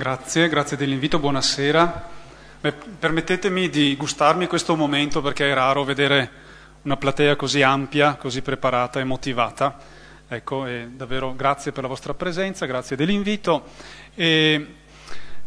[0.00, 2.08] Grazie, grazie dell'invito, buonasera.
[2.58, 6.30] Beh, permettetemi di gustarmi questo momento perché è raro vedere
[6.84, 9.76] una platea così ampia, così preparata e motivata.
[10.26, 13.64] Ecco, e davvero grazie per la vostra presenza, grazie dell'invito.
[14.14, 14.66] E,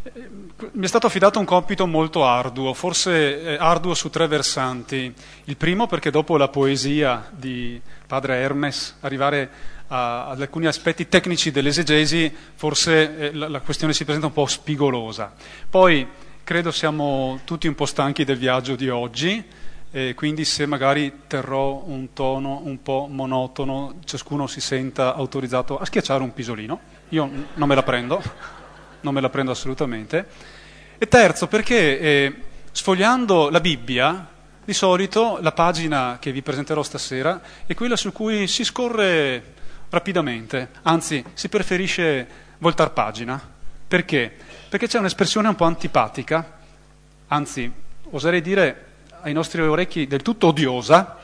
[0.04, 0.30] eh,
[0.74, 5.12] mi è stato affidato un compito molto arduo, forse arduo su tre versanti.
[5.46, 9.50] Il primo perché dopo la poesia di padre Hermes arrivare
[9.88, 14.46] a, ad alcuni aspetti tecnici dell'esegesi, forse eh, la, la questione si presenta un po'
[14.46, 15.34] spigolosa.
[15.70, 16.08] Poi
[16.44, 19.44] credo siamo tutti un po' stanchi del viaggio di oggi,
[19.96, 25.86] e quindi se magari terrò un tono un po' monotono, ciascuno si senta autorizzato a
[25.86, 26.80] schiacciare un pisolino.
[27.10, 28.20] Io non me la prendo,
[29.02, 30.26] non me la prendo assolutamente.
[30.98, 32.36] E terzo, perché eh,
[32.72, 34.28] sfogliando la Bibbia,
[34.66, 39.53] di solito la pagina che vi presenterò stasera è quella su cui si scorre
[39.94, 43.40] rapidamente, anzi si preferisce voltar pagina.
[43.88, 44.36] Perché?
[44.68, 46.58] Perché c'è un'espressione un po' antipatica,
[47.28, 47.72] anzi
[48.10, 48.86] oserei dire
[49.22, 51.18] ai nostri orecchi del tutto odiosa,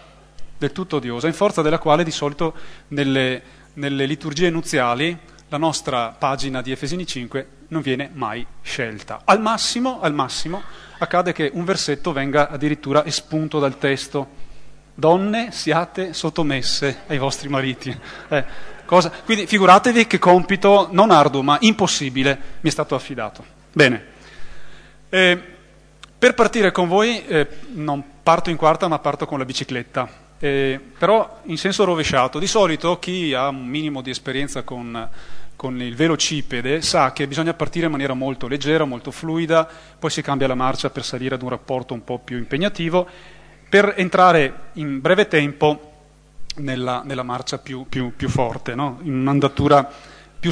[0.56, 2.54] del tutto odiosa, in forza della quale di solito
[2.90, 3.42] nelle,
[3.74, 5.18] nelle liturgie nuziali
[5.48, 9.22] la nostra pagina di Efesini 5 non viene mai scelta.
[9.26, 10.62] Al massimo, al massimo
[11.00, 14.39] accade che un versetto venga addirittura espunto dal testo
[15.00, 17.98] donne siate sottomesse ai vostri mariti.
[18.28, 18.46] Eh?
[19.24, 23.46] Quindi figuratevi che compito non arduo ma impossibile mi è stato affidato.
[23.72, 24.06] Bene,
[25.10, 25.42] eh,
[26.18, 30.28] per partire con voi eh, non parto in quarta ma parto con la bicicletta.
[30.40, 32.40] Eh, però in senso rovesciato.
[32.40, 35.08] Di solito chi ha un minimo di esperienza con,
[35.56, 40.22] con, il velocipede sa che bisogna partire in maniera molto leggera, molto fluida, poi si
[40.22, 43.08] cambia la marcia per salire ad un rapporto un po' più impegnativo
[43.70, 45.92] per entrare in breve tempo
[46.56, 49.00] nella, nella marcia più, più, più forte, no?
[49.04, 49.90] in un'andatura
[50.40, 50.52] più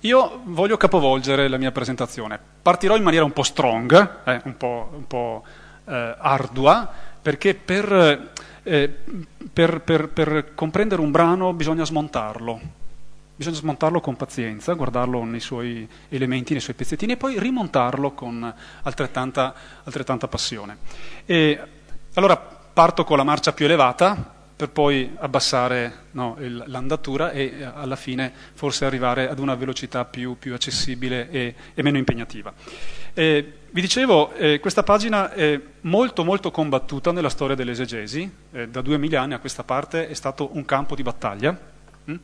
[0.00, 2.38] Io voglio capovolgere la mia presentazione.
[2.60, 5.44] Partirò in maniera un po' strong, eh, un po', un po'
[5.86, 6.90] eh, ardua,
[7.22, 8.30] perché per,
[8.62, 8.98] eh,
[9.52, 12.60] per, per, per comprendere un brano bisogna smontarlo.
[13.34, 18.52] Bisogna smontarlo con pazienza, guardarlo nei suoi elementi, nei suoi pezzettini e poi rimontarlo con
[18.82, 19.54] altrettanta,
[19.84, 20.76] altrettanta passione.
[21.24, 21.60] E
[22.14, 27.64] allora parto con la marcia più elevata per poi abbassare no, il, l'andatura e eh,
[27.64, 32.52] alla fine forse arrivare ad una velocità più, più accessibile e, e, meno impegnativa.
[33.12, 38.82] Eh, vi dicevo, eh, questa pagina è molto molto combattuta nella storia dell'esegesi, eh, da
[38.82, 41.58] duemila anni a questa parte è stato un campo di battaglia,
[42.04, 42.14] hm?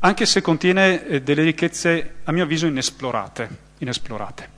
[0.00, 3.48] anche se contiene eh, delle ricchezze a mio avviso inesplorate,
[3.78, 4.48] inesplorate.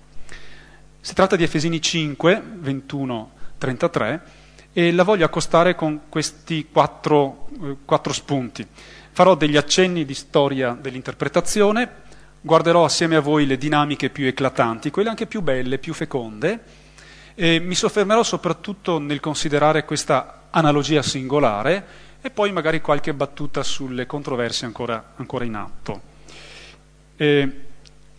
[1.01, 4.41] Si tratta di Efesini 5, 21, 33
[4.73, 8.67] e la voglio accostare con questi quattro, eh, quattro spunti.
[9.13, 12.01] Farò degli accenni di storia dell'interpretazione,
[12.41, 16.61] guarderò assieme a voi le dinamiche più eclatanti, quelle anche più belle, più feconde,
[17.35, 24.07] e mi soffermerò soprattutto nel considerare questa analogia singolare e poi magari qualche battuta sulle
[24.07, 26.01] controversie ancora, ancora in atto.
[27.17, 27.61] Eh,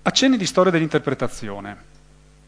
[0.02, 1.92] accenni di storia dell'interpretazione.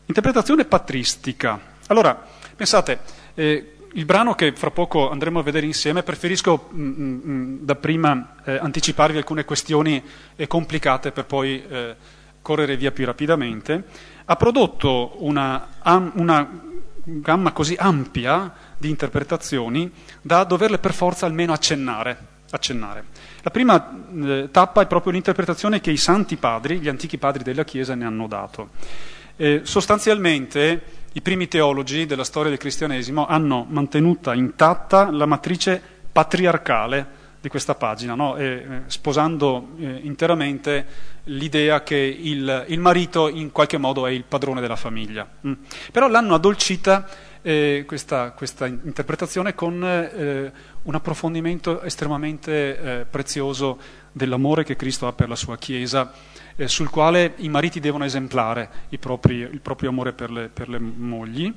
[0.06, 1.60] Interpretazione patristica.
[1.88, 2.22] Allora,
[2.56, 3.00] pensate,
[3.34, 7.32] eh, il brano che fra poco andremo a vedere insieme, preferisco mh, mm, mh, mm,
[7.32, 10.04] mm, da prima eh, anticiparvi alcune questioni
[10.36, 11.96] eh, complicate per poi eh,
[12.42, 13.84] correre via più rapidamente,
[14.26, 16.62] ha prodotto una, am, una,
[17.08, 19.92] gamma così ampia di interpretazioni
[20.22, 22.18] da doverle per forza almeno accennare.
[22.50, 23.06] accennare.
[23.44, 27.64] La prima eh, tappa è proprio l'interpretazione che i santi padri, gli antichi padri della
[27.64, 28.70] Chiesa, ne hanno dato.
[29.38, 35.82] Eh, sostanzialmente i primi teologi della storia del cristianesimo hanno mantenuta intatta la matrice
[36.12, 38.36] patriarcale di questa pagina, no?
[38.36, 40.86] eh, sposando eh, interamente
[41.26, 45.26] l'idea che il, il, marito in qualche modo è il padrone della famiglia.
[45.48, 45.54] Mm.
[45.92, 47.08] Però l'hanno addolcita
[47.42, 50.52] eh, questa, questa, interpretazione con eh,
[50.82, 53.80] un approfondimento estremamente eh, prezioso
[54.12, 56.12] dell'amore che Cristo ha per la sua Chiesa
[56.56, 60.80] eh, sul quale i mariti devono esemplare propri, il proprio amore per le, per le
[60.80, 61.54] mogli.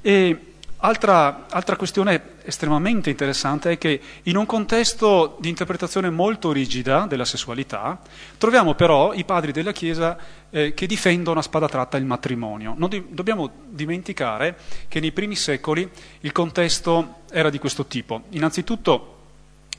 [0.00, 7.06] E altra, altra, questione estremamente interessante è che in un contesto di interpretazione molto rigida
[7.06, 8.00] della sessualità,
[8.38, 10.16] troviamo però i padri della Chiesa
[10.50, 12.74] eh, che difendono a spada tratta il matrimonio.
[12.76, 14.56] Non di, dobbiamo dimenticare
[14.88, 15.88] che nei primi secoli
[16.20, 18.22] il contesto era di questo tipo.
[18.30, 19.14] Innanzitutto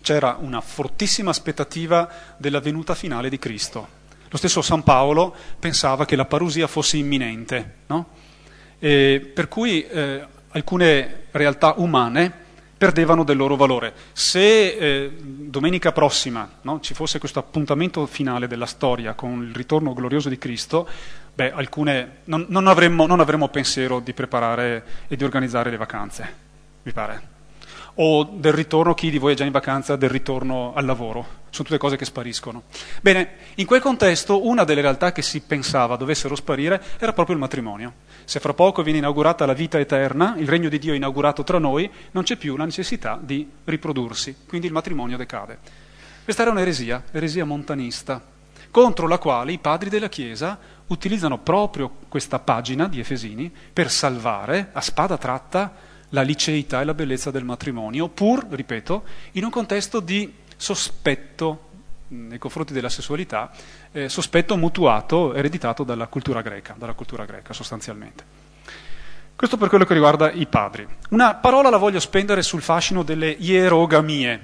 [0.02, 3.98] c'era una fortissima aspettativa della venuta finale di Cristo
[4.30, 8.08] lo stesso San Paolo pensava che la parusia fosse imminente, no?
[8.80, 12.48] per cui eh, alcune realtà umane
[12.78, 13.94] perdevano del loro valore.
[14.14, 19.94] Se eh, domenica prossima no, ci fosse questo appuntamento finale della storia con il ritorno
[19.94, 20.88] glorioso di Cristo,
[21.34, 26.34] beh, alcune, non, non, avremmo, non avremmo pensiero di preparare e di organizzare le vacanze,
[26.84, 27.38] mi pare
[28.02, 31.39] o del ritorno, chi di voi è già in vacanza, del ritorno al lavoro.
[31.50, 32.64] Sono tutte cose che spariscono.
[33.02, 37.42] Bene, in quel contesto una delle realtà che si pensava dovessero sparire era proprio il
[37.42, 37.94] matrimonio.
[38.24, 41.60] Se fra poco viene inaugurata la vita eterna, il regno di Dio è inaugurato tra
[41.60, 45.58] noi, non c'è più la necessità di riprodursi, quindi il matrimonio decade.
[46.24, 48.22] Questa era un'eresia, l'eresia montanista,
[48.70, 54.70] contro la quale i padri della Chiesa utilizzano proprio questa pagina di Efesini per salvare
[54.74, 55.74] a spada tratta
[56.10, 59.04] la liceità e la bellezza del matrimonio, pur, ripeto,
[59.34, 61.68] in un contesto di sospetto
[62.10, 63.50] nei confronti della sessualità,
[63.92, 68.24] eh, sospetto mutuato, ereditato dalla cultura greca, dalla cultura greca sostanzialmente.
[69.36, 70.86] Questo per quello che riguarda i padri.
[71.12, 74.42] Una parola la voglio spendere sul fascino delle ierogamie.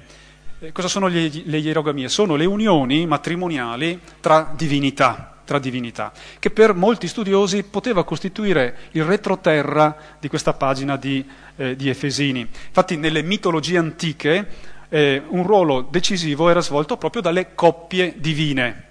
[0.58, 2.08] Eh, cosa sono le, le ierogamie?
[2.08, 9.04] Sono le unioni matrimoniali tra divinità tra divinità, che per molti studiosi poteva costituire il
[9.04, 11.24] retroterra di questa pagina di,
[11.54, 12.40] eh, di Efesini.
[12.40, 18.84] Infatti nelle mitologie antiche eh, un ruolo decisivo era svolto proprio dalle coppie divine,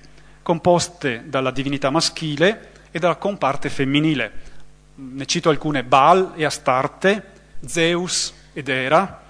[0.43, 4.31] composte dalla divinità maschile e dalla comparte femminile.
[4.97, 7.31] Ne cito alcune, Baal e Astarte,
[7.65, 9.23] Zeus ed Era,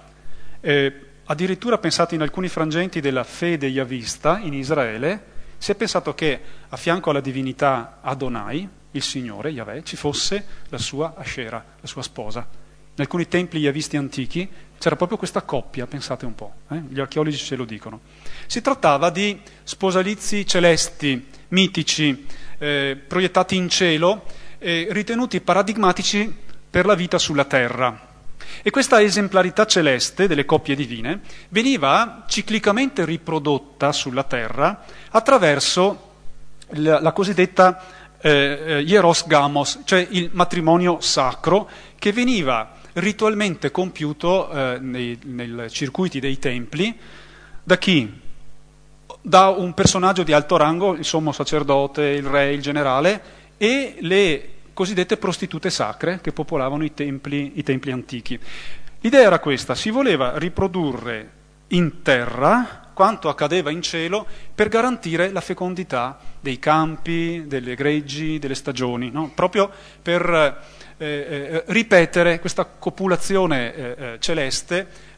[0.60, 6.40] eh, addirittura pensate in alcuni frangenti della fede yavista in Israele, si è pensato che
[6.68, 12.02] a fianco alla divinità Adonai, il Signore, Yahweh, ci fosse la sua Ascera, la sua
[12.02, 12.65] sposa.
[12.98, 14.48] In alcuni templi yavisti antichi
[14.78, 16.80] c'era proprio questa coppia, pensate un po', eh?
[16.88, 18.00] gli archeologi ce lo dicono.
[18.46, 22.24] Si trattava di sposalizi celesti, mitici,
[22.56, 24.24] eh, proiettati in cielo,
[24.56, 26.34] eh, ritenuti paradigmatici
[26.70, 28.14] per la vita sulla terra.
[28.62, 31.20] E questa esemplarità celeste delle coppie divine
[31.50, 36.12] veniva ciclicamente riprodotta sulla terra attraverso
[36.68, 37.78] la, la cosiddetta
[38.18, 45.70] eh, eh, hieros gamos, cioè il matrimonio sacro che veniva ritualmente compiuto eh, nei, nei
[45.70, 46.96] circuiti dei templi
[47.62, 48.24] da chi?
[49.20, 53.22] Da un personaggio di alto rango, il sommo sacerdote, il re, il generale
[53.56, 58.38] e le cosiddette prostitute sacre che popolavano i templi, i templi antichi.
[59.00, 61.30] L'idea era questa, si voleva riprodurre
[61.68, 68.54] in terra quanto accadeva in cielo per garantire la fecondità dei campi, delle greggi, delle
[68.54, 69.32] stagioni, no?
[69.34, 69.70] proprio
[70.00, 70.64] per
[70.98, 75.14] eh, eh, ripetere questa copulazione eh, eh celeste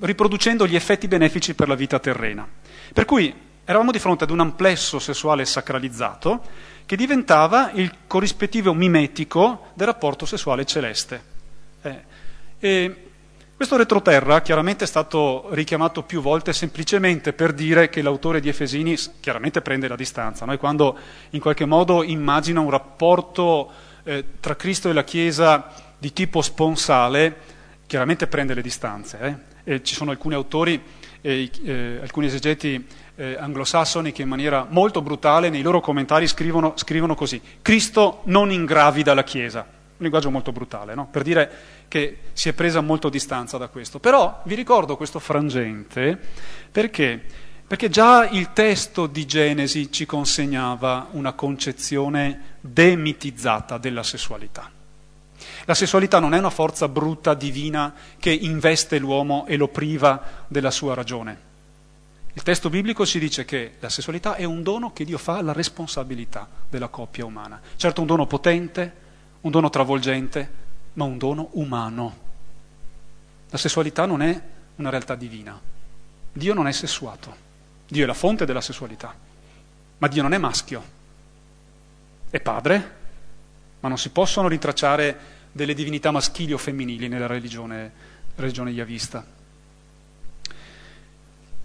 [0.00, 2.46] riproducendo gli effetti benefici per la vita terrena.
[2.92, 6.42] Per cui eravamo di fronte ad un amplesso sessuale sacralizzato
[6.86, 11.22] che diventava il corrispettivo mimetico del rapporto sessuale celeste.
[12.60, 12.96] Eh,
[13.56, 18.96] questo retroterra chiaramente è stato richiamato più volte semplicemente per dire che l'autore di Efesini
[19.20, 20.58] chiaramente prende la distanza, no?
[20.58, 20.98] quando
[21.30, 23.70] in qualche modo immagina un rapporto
[24.04, 27.36] eh, tra Cristo e la Chiesa di tipo sponsale,
[27.86, 29.18] chiaramente prende le distanze.
[29.64, 29.82] Eh?
[29.82, 30.80] ci sono alcuni autori,
[31.22, 32.86] eh, alcuni esegeti
[33.16, 38.50] eh, anglosassoni che in maniera molto brutale nei loro commentari scrivono, scrivono così, Cristo non
[38.50, 41.08] ingravida la Chiesa, un linguaggio molto brutale, no?
[41.10, 41.50] per dire
[41.88, 44.00] che si è presa molto distanza da questo.
[44.00, 46.18] Però vi ricordo questo frangente
[46.70, 47.22] perché?
[47.66, 54.70] Perché già il testo di Genesi ci consegnava una concezione demitizzata della sessualità.
[55.64, 60.70] La sessualità non è una forza brutta, divina, che investe l'uomo e lo priva della
[60.70, 61.52] sua ragione.
[62.34, 65.52] Il testo biblico ci dice che la sessualità è un dono che Dio fa alla
[65.52, 67.60] responsabilità della coppia umana.
[67.76, 68.92] Certo un dono potente,
[69.40, 70.50] un dono travolgente,
[70.94, 72.16] ma un dono umano.
[73.48, 74.42] La sessualità non è
[74.76, 75.58] una realtà divina.
[76.32, 77.43] Dio non è sessuato.
[77.94, 79.14] Dio è la fonte della sessualità.
[79.98, 80.82] Ma Dio non è maschio.
[82.28, 82.92] È padre,
[83.78, 85.16] ma non si possono rintracciare
[85.52, 87.92] delle divinità maschili o femminili nella religione,
[88.34, 89.24] religione yavista.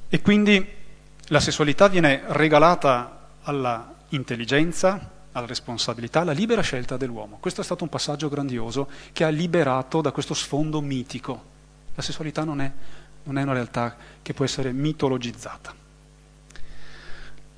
[0.08, 0.64] E quindi
[1.30, 7.38] la sessualità viene regalata alla intelligenza, alla responsabilità, alla libera scelta dell'uomo.
[7.40, 11.44] Questo è stato un passaggio grandioso che ha liberato da questo sfondo mitico.
[11.96, 12.72] La sessualità non è,
[13.24, 15.79] non è una realtà che può essere mitologizzata.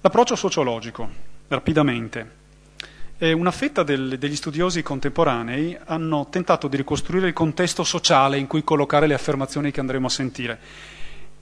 [0.02, 1.08] L'approccio sociologico,
[1.48, 2.40] rapidamente.
[3.20, 8.64] Una fetta del, degli studiosi contemporanei hanno tentato di ricostruire il contesto sociale in cui
[8.64, 10.60] collocare le affermazioni che andremo a sentire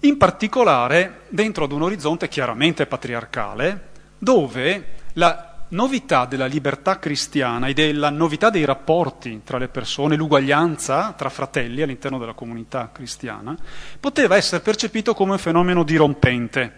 [0.01, 3.87] in particolare dentro ad un orizzonte chiaramente patriarcale,
[4.17, 11.13] dove la novità della libertà cristiana e della novità dei rapporti tra le persone, l'uguaglianza
[11.17, 13.57] tra fratelli all'interno della comunità cristiana,
[13.99, 16.71] poteva essere percepito come un fenomeno dirompente.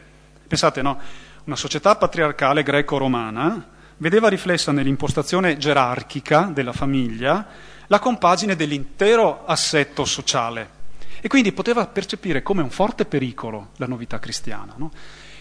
[0.47, 0.99] Pensate, no?
[1.43, 3.67] Una società patriarcale greco-romana
[3.97, 7.47] vedeva riflessa nell'impostazione gerarchica della famiglia
[7.87, 10.79] la compagine dell'intero assetto sociale
[11.19, 14.75] e quindi poteva percepire come un forte pericolo la novità cristiana.
[14.77, 14.91] No?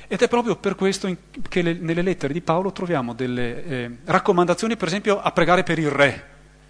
[0.09, 1.15] Ed è proprio per questo
[1.47, 5.79] che le, nelle lettere di Paolo troviamo delle eh, raccomandazioni, per esempio, a pregare per
[5.79, 6.25] il re,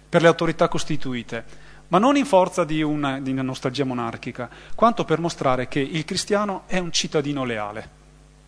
[0.09, 1.45] per le autorità costituite,
[1.87, 6.03] ma non in forza di una, di una nostalgia monarchica, quanto per mostrare che il
[6.03, 7.99] cristiano è un cittadino leale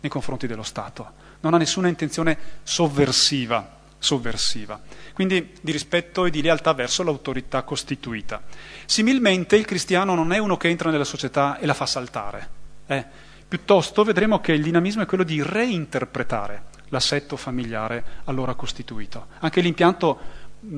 [0.04, 4.78] nei confronti dello Stato, non ha nessuna intenzione sovversiva, sovversiva,
[5.14, 8.42] quindi di rispetto e di lealtà verso l'autorità costituita.
[8.84, 12.48] Similmente il cristiano non è uno che entra nella società e la fa saltare.
[12.86, 13.02] Eh?
[13.48, 19.28] Piuttosto vedremo che il dinamismo è quello di reinterpretare l'assetto familiare allora costituito.
[19.38, 20.18] Anche l'impianto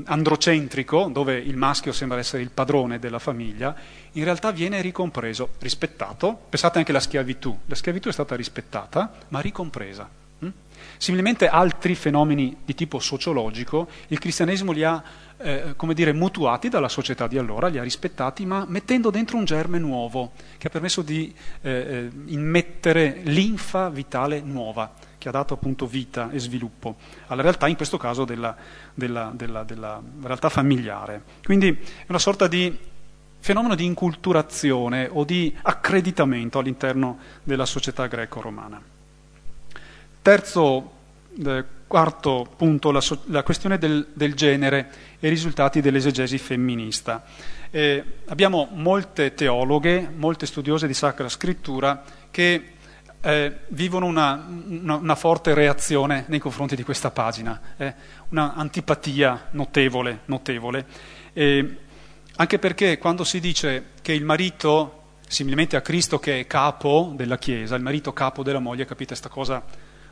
[0.04, 3.74] androcentrico, dove il maschio sembra essere il padrone della famiglia,
[4.12, 6.38] in realtà viene ricompreso, rispettato.
[6.48, 7.56] Pensate anche alla schiavitù.
[7.66, 10.08] La schiavitù è stata rispettata, ma ricompresa.
[10.38, 10.48] Hm?
[10.96, 15.02] Similmente altri fenomeni di tipo sociologico, il cristianesimo li ha
[15.38, 19.44] eh, come dire, mutuati dalla società di allora, li ha rispettati, ma mettendo dentro un
[19.44, 25.54] germe nuovo che ha permesso di eh, eh, immettere linfa vitale nuova, che ha dato
[25.54, 26.96] appunto vita e sviluppo
[27.26, 28.56] alla realtà, in questo caso della,
[28.94, 31.23] della, della, della realtà familiare.
[31.44, 32.76] Quindi è una sorta di
[33.38, 38.82] fenomeno di inculturazione o di accreditamento all'interno della società greco-romana.
[40.23, 40.92] Terzo
[41.44, 47.23] eh, Quarto punto, la, so- la questione del, del, genere e i risultati dell'esegesi femminista.
[47.70, 52.73] Eh, abbiamo molte teologhe, molte studiose di Sacra Scrittura che
[53.20, 57.94] eh, vivono una, una, una, forte reazione nei confronti di questa pagina, eh,
[58.30, 60.87] una antipatia notevole, notevole.
[62.37, 67.38] anche perché quando si dice che il marito, similmente a Cristo che è capo della
[67.38, 69.62] Chiesa, il marito capo della moglie, capite questa cosa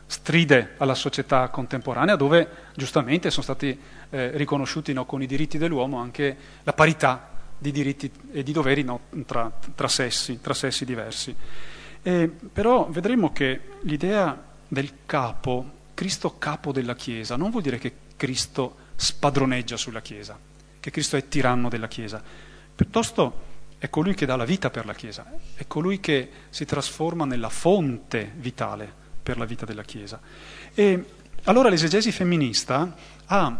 [0.06, 3.78] stride alla società contemporanea dove giustamente sono stati
[4.10, 8.82] eh, riconosciuti no, con i diritti dell'uomo anche la parità di diritti e di doveri
[8.82, 11.34] no, tra, tra, sessi, tra, sessi, diversi.
[12.06, 17.92] E, però vedremo che l'idea del capo, Cristo capo della Chiesa, non vuol dire che
[18.14, 20.38] Cristo spadroneggia sulla Chiesa,
[20.78, 22.22] che Cristo è tiranno della Chiesa,
[22.76, 27.24] piuttosto è colui che dà la vita per la Chiesa, è colui che si trasforma
[27.24, 28.92] nella fonte vitale
[29.22, 30.20] per la vita della Chiesa.
[30.74, 31.04] E
[31.44, 32.94] allora l'esegesi femminista
[33.24, 33.58] ha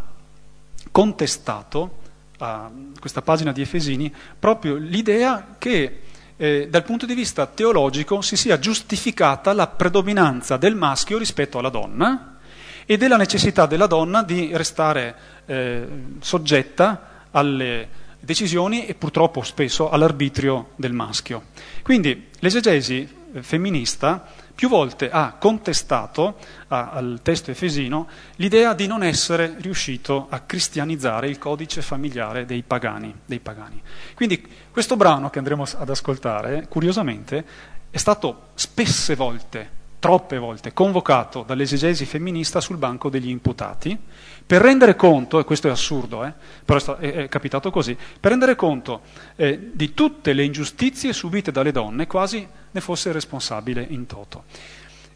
[0.91, 2.03] contestato
[2.39, 2.71] a
[3.01, 6.01] questa pagina di Efesini proprio l'idea che
[6.37, 11.69] eh, dal punto di vista teologico si sia giustificata la predominanza del maschio rispetto alla
[11.69, 12.38] donna
[12.87, 15.14] e della necessità della donna di restare
[15.47, 15.87] eh,
[16.21, 17.88] soggetta alle
[18.21, 21.45] decisioni e purtroppo spesso all'arbitrio del maschio.
[21.83, 26.37] Quindi l'esegesi eh, femminista più volte ha contestato
[26.69, 32.63] a, al testo efesino l'idea di non essere riuscito a cristianizzare il codice familiare dei
[32.63, 33.83] pagani, dei pagani.
[34.15, 37.45] Quindi questo brano che andremo ad ascoltare, curiosamente,
[37.91, 43.99] è stato spesse volte, troppe volte, convocato dall'esegesi femminista sul banco degli imputati
[44.47, 46.33] per rendere conto, e questo è assurdo, eh,
[46.65, 49.01] però è, capitato così, per rendere conto
[49.37, 54.45] eh, di tutte le ingiustizie subite dalle donne, quasi ne fosse responsabile in toto.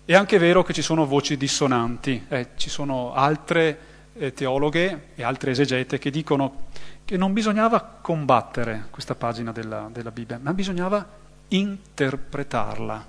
[0.05, 3.79] È anche vero che ci sono voci dissonanti, eh, ci sono altre
[4.15, 6.67] eh, teologhe e altre esegete che dicono
[7.05, 11.05] che non bisognava combattere questa pagina della, della Bibbia, ma bisognava
[11.49, 13.07] interpretarla,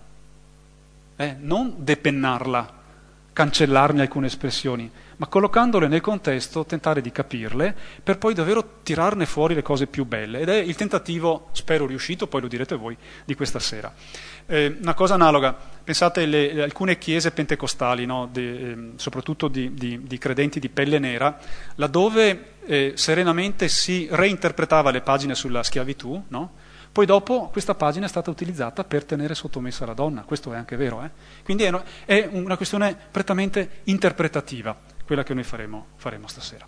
[1.16, 2.74] eh, non depennarla,
[3.32, 4.90] cancellarne alcune espressioni,
[5.20, 10.06] ma collocandole nel contesto tentare di capirle per poi davvero tirarne fuori le cose più
[10.06, 10.40] belle.
[10.40, 12.96] Ed è il tentativo, spero riuscito, poi lo direte voi,
[13.26, 13.94] di questa sera.
[14.46, 20.02] Eh, una cosa analoga, pensate alle alcune chiese pentecostali, no, di, eh, soprattutto di, di,
[20.04, 21.38] di, credenti di pelle nera,
[21.76, 26.52] laddove eh, serenamente si reinterpretava le pagine sulla schiavitù, no?
[26.92, 30.76] Poi dopo questa pagina è stata utilizzata per tenere sottomessa la donna, questo è anche
[30.76, 31.04] vero.
[31.04, 31.12] Eh?
[31.44, 34.76] Quindi è, una questione prettamente interpretativa,
[35.10, 36.68] quella che noi faremo, faremo stasera.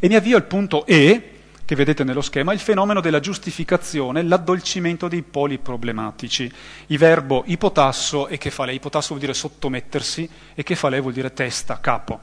[0.00, 5.06] E mi avvio al punto E, che vedete nello schema, il fenomeno della giustificazione, l'addolcimento
[5.06, 6.52] dei poli problematici.
[6.86, 8.74] Il verbo ipotasso e che fa lei.
[8.74, 12.18] Ipotasso vuol dire sottomettersi e che fa lei vuol dire testa, capo.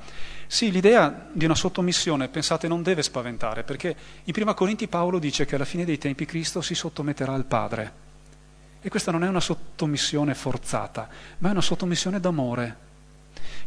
[0.47, 5.45] Sì, l'idea di una sottomissione, pensate, non deve spaventare, perché in Prima Corinti Paolo dice
[5.45, 7.93] che alla fine dei tempi Cristo si sottometterà al Padre.
[8.81, 12.87] E questa non è una sottomissione forzata, ma è una sottomissione d'amore.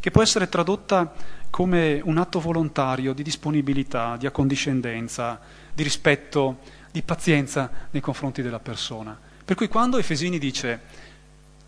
[0.02, 1.12] Che può essere tradotta
[1.48, 5.38] come un atto volontario di disponibilità, di accondiscendenza,
[5.72, 6.58] di rispetto,
[6.90, 9.16] di pazienza nei confronti della persona.
[9.44, 10.80] Per cui quando Efesini dice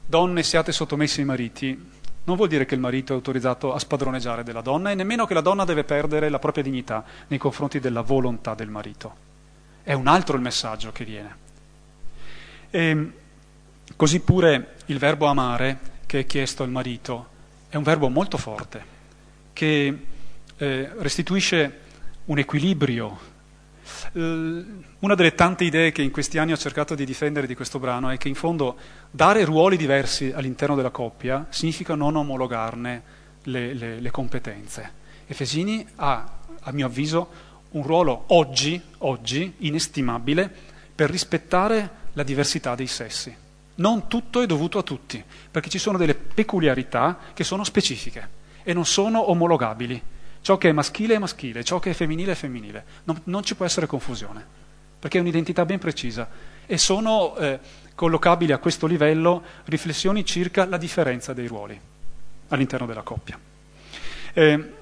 [0.04, 1.90] donne siate sottomessi ai mariti,
[2.24, 5.34] non vuol dire che il marito è autorizzato a spadroneggiare della donna e nemmeno che
[5.34, 9.14] la donna deve perdere la propria dignità nei confronti della volontà del marito.
[9.84, 11.36] È un altro il messaggio che viene.
[12.68, 13.12] E
[13.94, 17.30] così pure il verbo amare che è chiesto al marito
[17.74, 18.84] è un verbo molto forte
[19.52, 20.06] che
[20.56, 21.80] eh, restituisce
[22.26, 23.18] un equilibrio.
[24.12, 24.64] Eh,
[25.00, 28.10] una delle tante idee che in questi anni ho cercato di difendere di questo brano
[28.10, 28.76] è che in fondo
[29.10, 33.02] dare ruoli diversi all'interno della coppia significa non omologarne
[33.42, 34.92] le, le, le competenze.
[35.26, 37.28] Efesini ha, a mio avviso,
[37.70, 40.48] un ruolo oggi, oggi inestimabile
[40.94, 43.42] per rispettare la diversità dei sessi.
[43.76, 48.72] Non tutto è dovuto a tutti, perché ci sono delle peculiarità che sono specifiche e
[48.72, 50.00] non sono omologabili.
[50.40, 52.84] Ciò che è maschile è maschile, ciò che è femminile è femminile.
[53.04, 54.44] Non, non ci può essere confusione,
[54.98, 56.28] perché è un'identità ben precisa
[56.66, 57.58] e sono eh,
[57.94, 61.78] collocabili a questo livello riflessioni circa la differenza dei ruoli
[62.48, 63.38] all'interno della coppia.
[64.32, 64.72] Eh,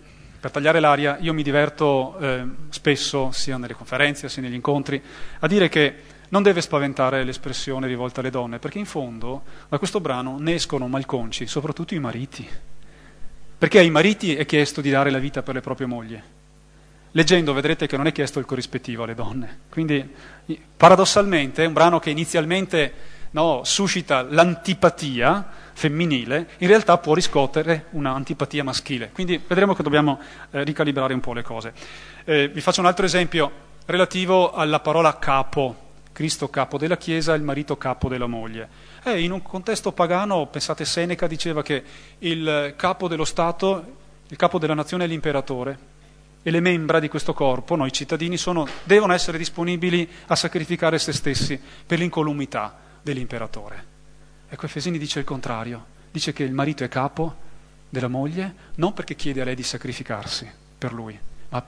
[0.41, 5.01] per tagliare l'aria, io mi diverto eh, spesso, sia nelle conferenze sia negli incontri,
[5.39, 5.95] a dire che
[6.33, 10.89] non deve spaventare l'espressione rivolta alle donne, perché in fondo da questo brano ne escono
[10.89, 12.49] malconci, soprattutto i mariti.
[13.59, 16.21] Perché ai mariti è chiesto di dare la vita per le proprie mogli.
[17.11, 19.61] Leggendo vedrete che non è chiesto il corrispettivo alle donne.
[19.69, 20.11] Quindi,
[20.75, 22.93] paradossalmente, è un brano che inizialmente
[23.33, 29.11] no, suscita l'antipatia femminile, in realtà può riscuotere un'antipatia maschile.
[29.13, 30.19] Quindi vedremo che dobbiamo
[30.51, 31.75] eh, ricalibrare un po' le cose.
[32.25, 33.51] Eh, vi faccio un altro esempio
[33.85, 35.91] relativo alla parola capo.
[36.13, 38.69] Cristo capo della Chiesa, il marito capo della moglie.
[39.03, 41.83] Eh, in un contesto pagano, pensate, Seneca diceva che
[42.19, 43.97] il capo dello Stato,
[44.29, 45.91] il capo della nazione è l'imperatore
[46.43, 51.13] e le membra di questo corpo, noi cittadini, sono, devono essere disponibili a sacrificare se
[51.13, 53.91] stessi per l'incolumità dell'imperatore.
[54.49, 57.51] Ecco, Efesini dice il contrario, dice che il marito è capo
[57.89, 61.19] della moglie non perché chiede a lei di sacrificarsi per lui,
[61.51, 61.65] ma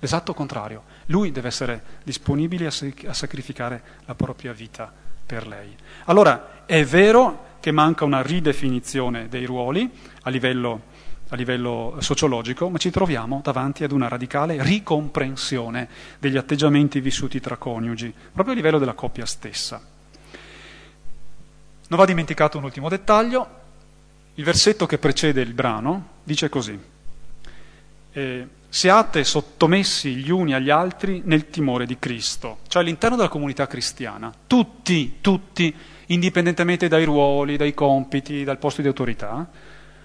[0.00, 4.92] l'esatto contrario, lui deve essere disponibile a sacrificare la propria vita
[5.24, 5.74] per lei.
[6.04, 9.90] Allora, è vero che manca una ridefinizione dei ruoli
[10.22, 10.82] a livello,
[11.28, 17.56] a livello sociologico, ma ci troviamo davanti ad una radicale ricomprensione degli atteggiamenti vissuti tra
[17.56, 19.80] coniugi, proprio a livello della coppia stessa.
[21.88, 23.64] Non va dimenticato un ultimo dettaglio,
[24.34, 26.78] il versetto che precede il brano dice così,
[28.16, 33.66] eh, siate sottomessi gli uni agli altri nel timore di Cristo, cioè all'interno della comunità
[33.66, 35.74] cristiana, tutti, tutti,
[36.06, 39.46] indipendentemente dai ruoli, dai compiti, dal posto di autorità,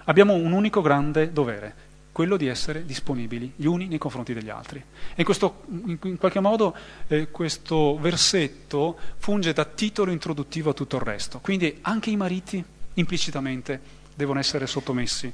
[0.04, 1.74] abbiamo un unico grande dovere,
[2.12, 4.82] quello di essere disponibili gli uni nei confronti degli altri.
[5.14, 6.76] E questo, in qualche modo
[7.08, 11.38] eh, questo versetto funge da titolo introduttivo a tutto il resto.
[11.40, 12.62] Quindi anche i mariti
[12.94, 13.80] implicitamente
[14.14, 15.32] devono essere sottomessi,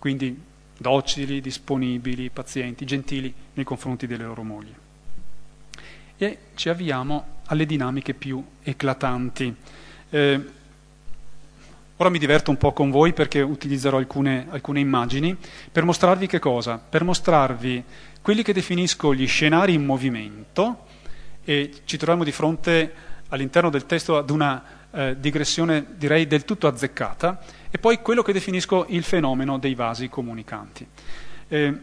[0.00, 0.47] quindi
[0.78, 4.72] docili, disponibili, pazienti, gentili nei confronti delle loro mogli.
[6.16, 9.54] E ci avviamo alle dinamiche più eclatanti.
[10.10, 10.40] Eh,
[11.96, 15.36] ora mi diverto un po' con voi perché utilizzerò alcune, alcune immagini
[15.70, 16.78] per mostrarvi che cosa?
[16.78, 17.84] Per mostrarvi
[18.22, 20.86] quelli che definisco gli scenari in movimento
[21.44, 22.92] e ci troviamo di fronte
[23.28, 28.32] all'interno del testo ad una eh, digressione direi del tutto azzeccata e poi quello che
[28.32, 30.86] definisco il fenomeno dei vasi comunicanti.
[31.48, 31.78] Eh,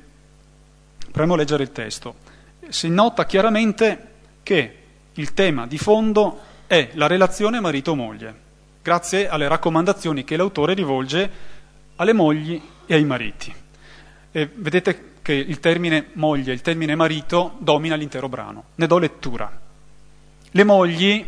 [1.18, 2.15] a leggere il testo.
[2.68, 4.12] Si nota chiaramente
[4.44, 4.78] che
[5.13, 8.34] il tema di fondo è la relazione marito-moglie,
[8.82, 11.32] grazie alle raccomandazioni che l'autore rivolge
[11.96, 13.54] alle mogli e ai mariti.
[14.32, 18.65] E vedete che il termine moglie il termine marito domina l'intero brano.
[18.76, 19.60] Ne do lettura.
[20.52, 21.26] Le mogli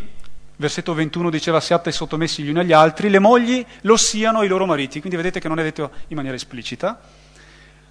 [0.57, 4.65] versetto 21 diceva siate sottomessi gli uni agli altri, le mogli lo siano ai loro
[4.65, 6.99] mariti, quindi vedete che non è detto in maniera esplicita,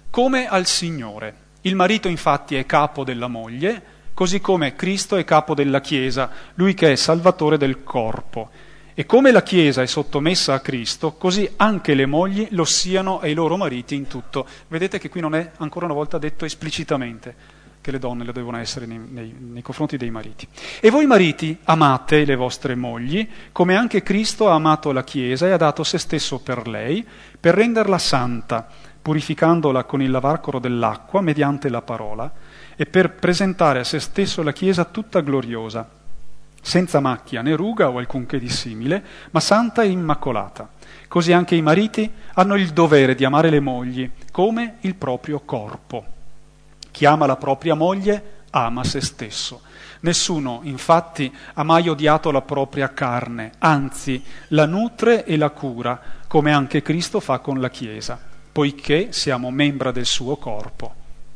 [0.09, 1.45] come al Signore.
[1.61, 6.73] Il marito infatti è capo della moglie, così come Cristo è capo della Chiesa, lui
[6.73, 8.49] che è salvatore del corpo.
[8.93, 13.33] E come la Chiesa è sottomessa a Cristo, così anche le mogli lo siano ai
[13.33, 14.47] loro mariti in tutto.
[14.67, 17.56] Vedete che qui non è ancora una volta detto esplicitamente
[17.87, 20.45] che le donne lo devono essere nei, nei, nei, confronti dei mariti.
[20.81, 25.51] E voi mariti amate le vostre mogli, come anche Cristo ha amato la Chiesa e
[25.51, 27.07] ha dato se stesso per lei,
[27.39, 28.67] per renderla santa,
[29.01, 32.29] purificandola con il lavarcoro dell'acqua mediante la parola,
[32.75, 35.89] e per presentare a se stesso la Chiesa tutta gloriosa,
[36.61, 40.67] senza macchia né ruga o alcunché di simile, ma santa e immacolata.
[41.07, 46.15] Così anche i mariti hanno il dovere di amare le mogli come il proprio corpo.
[46.97, 49.61] Chi ama la propria moglie ama se stesso.
[49.99, 56.51] Nessuno, infatti, ha mai odiato la propria carne, anzi la nutre e la cura, come
[56.51, 58.19] anche Cristo fa con la Chiesa,
[58.51, 60.91] poiché siamo membra del suo corpo.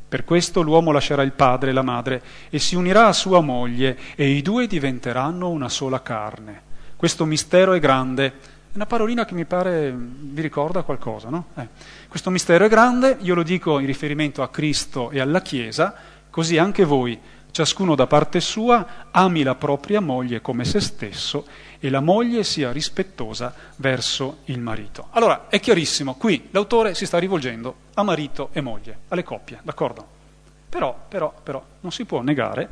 [0.10, 3.96] Per questo l'uomo lascerà il padre e la madre e si unirà a sua moglie
[4.16, 6.60] e i due diventeranno una sola carne.
[6.96, 8.26] Questo mistero è grande.
[8.26, 11.50] È una parolina che mi pare vi ricorda qualcosa, no?
[11.56, 11.68] Eh.
[12.12, 15.96] Questo mistero è grande, io lo dico in riferimento a Cristo e alla Chiesa,
[16.30, 17.18] così anche voi
[17.52, 21.48] ciascuno da parte sua ami la propria moglie come se stesso
[21.80, 25.08] e la moglie sia rispettosa verso il marito.
[25.12, 30.06] Allora, è chiarissimo, qui l'autore si sta rivolgendo a marito e moglie, alle coppie, d'accordo?
[30.68, 32.70] Però, però, però, non si può negare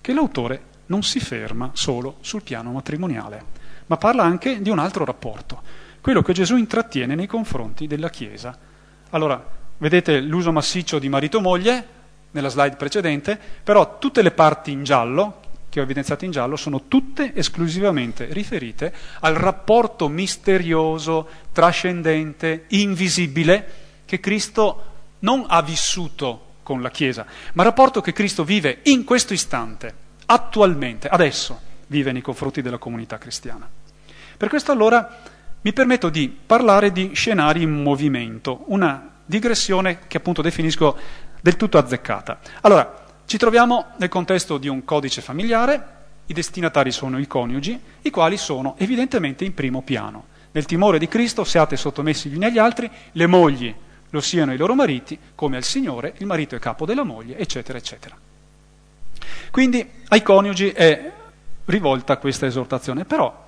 [0.00, 3.44] che l'autore non si ferma solo sul piano matrimoniale,
[3.84, 5.60] ma parla anche di un altro rapporto,
[6.00, 8.67] quello che Gesù intrattiene nei confronti della Chiesa.
[9.10, 9.42] Allora,
[9.78, 11.96] vedete l'uso massiccio di marito-moglie,
[12.30, 16.84] nella slide precedente, però tutte le parti in giallo, che ho evidenziato in giallo, sono
[16.88, 24.84] tutte esclusivamente riferite al rapporto misterioso, trascendente, invisibile che Cristo
[25.20, 29.94] non ha vissuto con la Chiesa, ma il rapporto che Cristo vive in questo istante,
[30.26, 33.68] attualmente, adesso, vive nei confronti della comunità cristiana.
[34.36, 35.22] Per questo allora
[35.60, 40.96] mi permetto di parlare di scenari in movimento, una digressione che appunto definisco
[41.40, 42.38] del tutto azzeccata.
[42.62, 48.10] Allora, ci troviamo nel contesto di un codice familiare, i destinatari sono i coniugi, i
[48.10, 50.26] quali sono evidentemente in primo piano.
[50.52, 53.74] Nel timore di Cristo siate sottomessi gli uni agli altri, le mogli
[54.10, 57.76] lo siano i loro mariti, come al Signore, il marito è capo della moglie, eccetera,
[57.76, 58.16] eccetera.
[59.50, 61.12] Quindi ai coniugi è
[61.66, 63.46] rivolta questa esortazione, però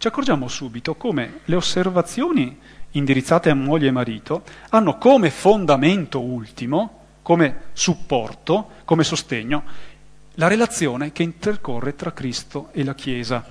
[0.00, 2.58] ci accorgiamo subito come le osservazioni
[2.92, 9.62] indirizzate a moglie e marito hanno come fondamento ultimo come supporto, come sostegno,
[10.34, 13.44] la relazione che intercorre tra Cristo e la Chiesa.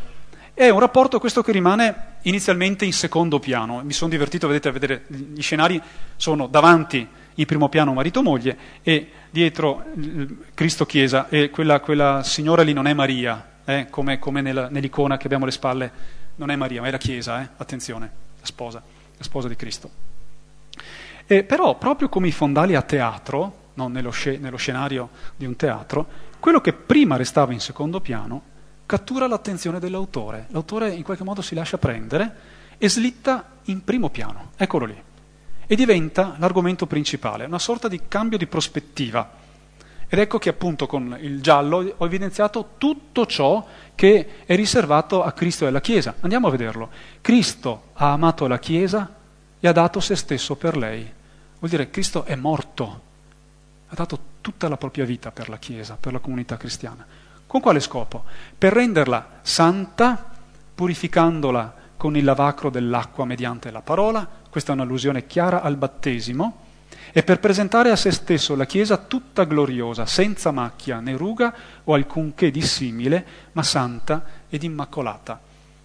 [0.52, 3.82] È un rapporto questo che rimane inizialmente in secondo piano.
[3.84, 5.80] Mi sono divertito, vedete, a vedere gli scenari
[6.16, 9.86] sono davanti in primo piano marito-moglie e dietro
[10.56, 15.26] Cristo-Chiesa e quella, quella, signora lì non è Maria, eh, come, come nella, nell'icona che
[15.26, 15.92] abbiamo alle spalle,
[16.40, 18.82] non è Maria, ma è la Chiesa, eh, attenzione, la sposa,
[19.18, 19.92] la sposa di Cristo.
[21.28, 25.56] E però, proprio come i fondali a teatro, non nello, sc- nello scenario di un
[25.56, 26.08] teatro,
[26.40, 28.42] quello che prima restava in secondo piano
[28.86, 30.48] cattura l'attenzione dell'autore.
[30.50, 35.04] L'autore in qualche modo si lascia prendere e slitta in primo piano, eccolo lì,
[35.68, 39.39] e diventa l'argomento principale, una sorta di cambio di prospettiva.
[40.10, 45.32] Ed ecco che appunto con il giallo ho evidenziato tutto ciò che è riservato a
[45.32, 46.16] Cristo e alla Chiesa.
[46.22, 46.90] Andiamo a vederlo.
[47.22, 49.16] Cristo ha amato la Chiesa
[49.60, 51.08] e ha dato se stesso per lei.
[51.60, 53.08] Vuol dire che Cristo è morto
[53.90, 57.06] ha dato tutta la propria vita per la Chiesa, per la comunità cristiana.
[57.46, 58.24] Con quale scopo?
[58.56, 60.32] Per renderla santa,
[60.76, 66.68] purificandola con il lavacro dell'acqua mediante la parola, questa è un'allusione chiara al battesimo,
[67.12, 71.94] e per presentare a se stesso la Chiesa tutta gloriosa, senza macchia né ruga o
[71.94, 75.42] alcunché di simile, ma santa ed immacolata.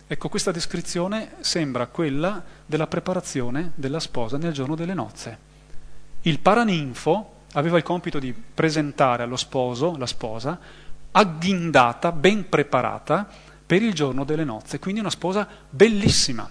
[0.07, 5.39] Ecco, questa descrizione sembra quella della preparazione della sposa nel giorno delle nozze.
[6.23, 10.59] Il paraninfo, aveva il compito di presentare allo sposo, la sposa,
[11.11, 13.27] agghindata, ben preparata
[13.65, 16.49] per il giorno delle nozze, quindi una sposa bellissima,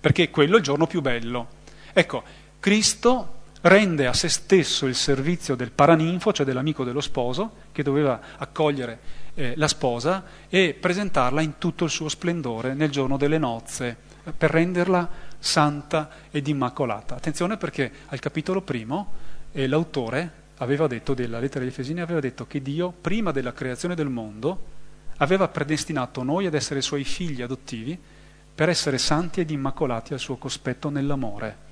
[0.00, 1.48] perché quello è il giorno più bello.
[1.92, 2.22] Ecco,
[2.58, 8.20] Cristo rende a se stesso il servizio del paraninfo, cioè dell'amico dello sposo, che doveva
[8.36, 8.98] accogliere
[9.34, 13.96] eh, la sposa e presentarla in tutto il suo splendore nel giorno delle nozze,
[14.36, 17.16] per renderla santa ed immacolata.
[17.16, 19.12] Attenzione perché al capitolo primo
[19.52, 23.94] e l'autore aveva detto della lettera agli Efesini aveva detto che Dio prima della creazione
[23.94, 24.76] del mondo
[25.18, 27.98] aveva predestinato noi ad essere suoi figli adottivi
[28.54, 31.67] per essere santi ed immacolati al suo cospetto nell'amore.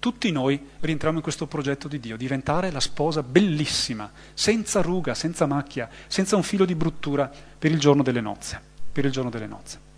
[0.00, 5.44] Tutti noi rientriamo in questo progetto di Dio, diventare la sposa bellissima, senza ruga, senza
[5.44, 8.58] macchia, senza un filo di bruttura per il giorno delle nozze.
[8.90, 9.88] Per il giorno delle nozze.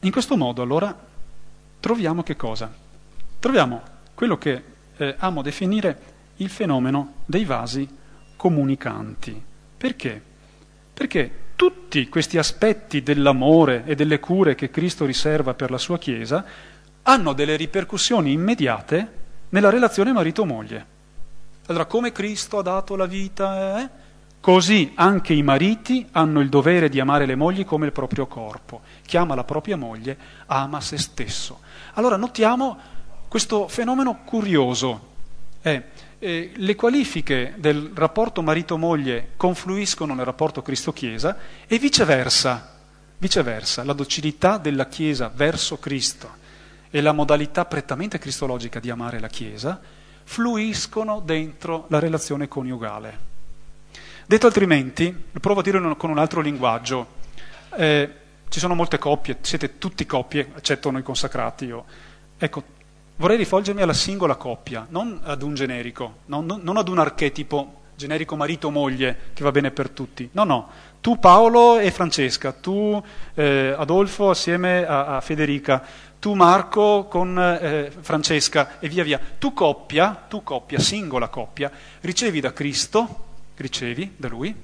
[0.00, 0.96] In questo modo allora
[1.80, 2.72] troviamo che cosa?
[3.40, 3.82] Troviamo
[4.14, 4.62] quello che
[4.96, 7.88] eh, amo definire il fenomeno dei vasi
[8.36, 9.42] comunicanti.
[9.76, 10.22] Perché?
[10.94, 16.44] Perché tutti questi aspetti dell'amore e delle cure che Cristo riserva per la sua Chiesa
[17.02, 19.12] hanno delle ripercussioni immediate
[19.48, 20.86] nella relazione marito-moglie.
[21.66, 23.88] Allora, come Cristo ha dato la vita, eh?
[24.38, 28.82] così anche i mariti hanno il dovere di amare le mogli come il proprio corpo.
[29.04, 30.16] Chi ama la propria moglie
[30.46, 31.58] ama se stesso.
[31.94, 32.78] Allora, notiamo
[33.26, 35.06] questo fenomeno curioso.
[35.60, 35.82] Eh,
[36.18, 42.76] eh, le qualifiche del rapporto marito-moglie confluiscono nel rapporto Cristo-Chiesa e viceversa.
[43.18, 46.36] Viceversa, la docilità della Chiesa verso Cristo
[46.90, 49.80] e la modalità prettamente cristologica di amare la Chiesa
[50.24, 53.26] fluiscono dentro la relazione coniugale.
[54.26, 57.16] Detto altrimenti, provo a dire con un altro linguaggio,
[57.76, 58.14] eh,
[58.48, 61.64] ci sono molte coppie, siete tutti coppie, eccetto noi consacrati.
[61.64, 61.84] Io.
[62.36, 62.62] Ecco,
[63.18, 68.36] vorrei rivolgermi alla singola coppia, non ad un generico, non, non ad un archetipo generico
[68.36, 70.28] marito-moglie che va bene per tutti.
[70.32, 70.68] No, no,
[71.00, 73.02] tu Paolo e Francesca, tu
[73.34, 75.84] eh, Adolfo assieme a, a, Federica,
[76.20, 79.20] tu Marco con eh, Francesca e via via.
[79.38, 83.24] Tu coppia, tu coppia, singola coppia, ricevi da Cristo,
[83.56, 84.54] ricevi da Lui,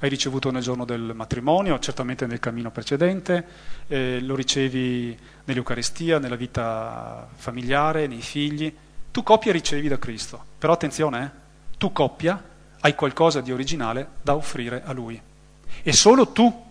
[0.00, 3.46] hai ricevuto nel giorno del matrimonio, certamente nel cammino precedente,
[3.88, 8.72] eh, lo ricevi nell'Eucaristia, nella vita familiare, nei figli.
[9.10, 12.40] Tu coppia ricevi da Cristo, però attenzione, eh, tu coppia
[12.80, 15.20] hai qualcosa di originale da offrire a Lui.
[15.82, 16.64] E solo tu,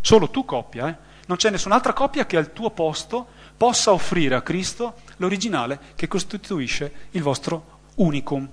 [0.00, 0.96] solo tu coppia, eh?
[1.26, 6.92] non c'è nessun'altra coppia che al tuo posto possa offrire a Cristo l'originale che costituisce
[7.12, 8.48] il vostro unicum,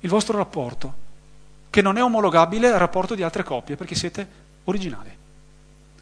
[0.00, 1.04] il vostro rapporto,
[1.76, 4.26] che non è omologabile al rapporto di altre coppie perché siete
[4.64, 5.10] originali.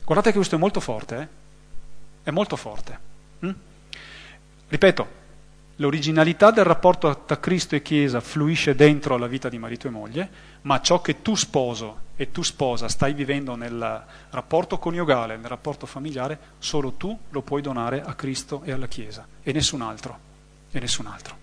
[0.05, 1.29] Guardate che questo è molto forte, eh?
[2.23, 2.99] è molto forte.
[3.41, 3.51] Hm?
[4.69, 5.23] Ripeto,
[5.79, 10.31] L'originalità del rapporto tra Cristo e Chiesa fluisce dentro la vita di marito e moglie,
[10.63, 15.87] ma ciò che tu sposo e tu sposa stai vivendo nel rapporto coniugale, nel rapporto
[15.87, 20.17] familiare, solo tu lo puoi donare a Cristo e alla Chiesa e nessun altro.
[20.71, 21.43] E nessun altro.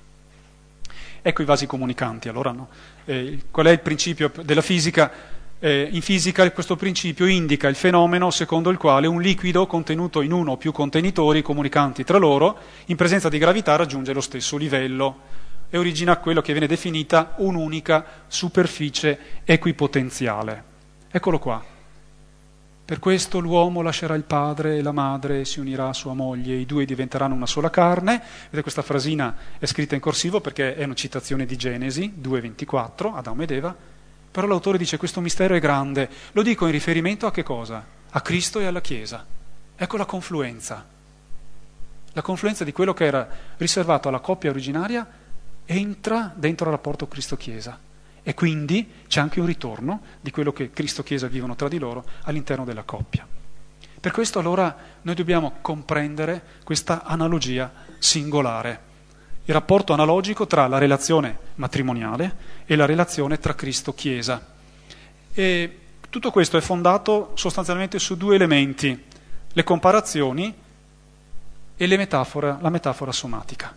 [1.22, 2.70] Ecco i vasi comunicanti, allora no?
[3.06, 5.12] Eh, qual è il principio della fisica?
[5.64, 10.32] Eh, in fisica questo principio indica il fenomeno secondo il quale un liquido contenuto in
[10.32, 15.20] uno o più contenitori comunicanti tra loro, in presenza di gravità raggiunge lo stesso livello
[15.70, 20.64] e origina quello che viene definita un'unica superficie equipotenziale.
[21.10, 21.71] Eccolo qua.
[22.92, 26.66] Per questo l'uomo lascerà il padre e la madre si unirà a sua moglie, i
[26.66, 28.20] due diventeranno una sola carne.
[28.20, 33.44] Vedete questa frasina è scritta in corsivo perché è una citazione di Genesi 2.24, Adamo
[33.44, 33.74] ed Eva,
[34.30, 37.82] però l'autore dice questo mistero è grande, lo dico in riferimento a che cosa?
[38.10, 39.26] A Cristo e alla Chiesa.
[39.74, 40.86] Ecco la confluenza.
[42.12, 43.26] La confluenza di quello che era
[43.56, 45.08] riservato alla coppia originaria
[45.64, 47.80] entra dentro il rapporto Cristo-Chiesa.
[48.24, 51.80] E quindi c'è anche un ritorno di quello che Cristo e Chiesa vivono tra di
[51.80, 53.28] loro all'interno della coppia.
[54.00, 58.90] Per questo allora noi dobbiamo comprendere questa analogia singolare
[59.46, 64.48] il rapporto analogico tra la relazione matrimoniale e la relazione tra Cristo-Chiesa.
[65.34, 65.80] E
[66.10, 69.04] tutto questo è fondato sostanzialmente su due elementi,
[69.52, 70.54] le comparazioni
[71.76, 73.76] e metafora, la metafora somatica.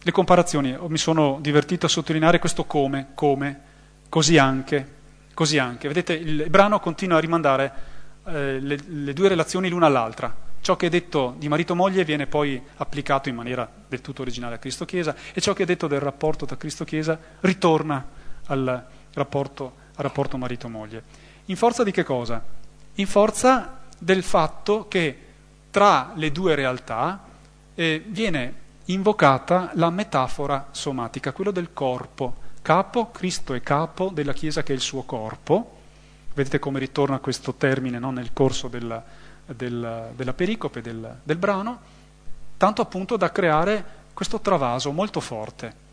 [0.00, 3.60] Le comparazioni, oh, mi sono divertito a sottolineare questo come, come,
[4.08, 4.86] così anche,
[5.34, 5.88] così anche.
[5.88, 7.72] Vedete, il brano continua a rimandare
[8.26, 12.60] eh, le, le due relazioni l'una all'altra Ciò che è detto di marito-moglie viene poi
[12.76, 16.46] applicato in maniera del tutto originale a Cristo-Chiesa e ciò che è detto del rapporto
[16.46, 18.06] tra Cristo-Chiesa ritorna
[18.46, 21.02] al rapporto, al rapporto marito-moglie.
[21.46, 22.42] In forza di che cosa?
[22.96, 25.16] In forza del fatto che
[25.70, 27.24] tra le due realtà
[27.74, 32.46] eh, viene invocata la metafora somatica, quello del corpo.
[32.62, 35.76] Capo, Cristo è capo della Chiesa che è il suo corpo.
[36.34, 39.02] Vedete come ritorna questo termine no, nel corso della,
[39.44, 41.80] del, della pericope del, del brano,
[42.56, 45.86] tanto appunto da creare questo travaso molto forte.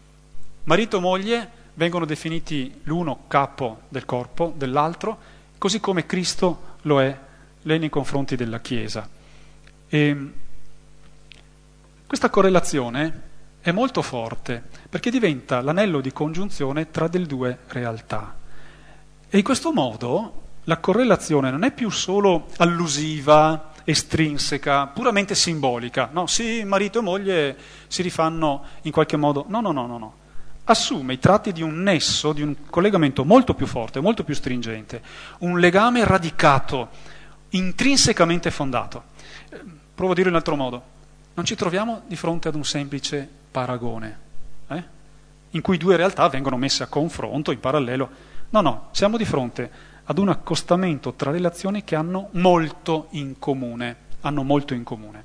[0.63, 5.17] Marito e moglie vengono definiti l'uno capo del corpo dell'altro,
[5.57, 7.17] così come Cristo lo è
[7.63, 9.07] lei nei confronti della Chiesa.
[9.87, 10.31] E
[12.15, 13.21] questa correlazione
[13.59, 18.37] è molto forte perché diventa l'anello di congiunzione tra le due realtà.
[19.27, 26.07] E in questo modo la correlazione non è più solo allusiva, estrinseca, puramente simbolica.
[26.13, 29.43] No, sì, marito e moglie si rifanno in qualche modo.
[29.49, 30.13] No, no, no, no, no.
[30.63, 35.01] Assume i tratti di un nesso, di un collegamento molto più forte, molto più stringente,
[35.39, 36.87] un legame radicato,
[37.49, 39.03] intrinsecamente fondato.
[39.93, 40.93] Provo a dirlo in altro modo.
[41.35, 44.19] Non ci troviamo di fronte ad un semplice paragone,
[44.69, 44.83] eh?
[45.51, 48.09] in cui due realtà vengono messe a confronto, in parallelo.
[48.51, 49.69] No, no, siamo di fronte
[50.05, 55.23] ad un accostamento tra relazioni che hanno molto in comune, hanno molto in comune.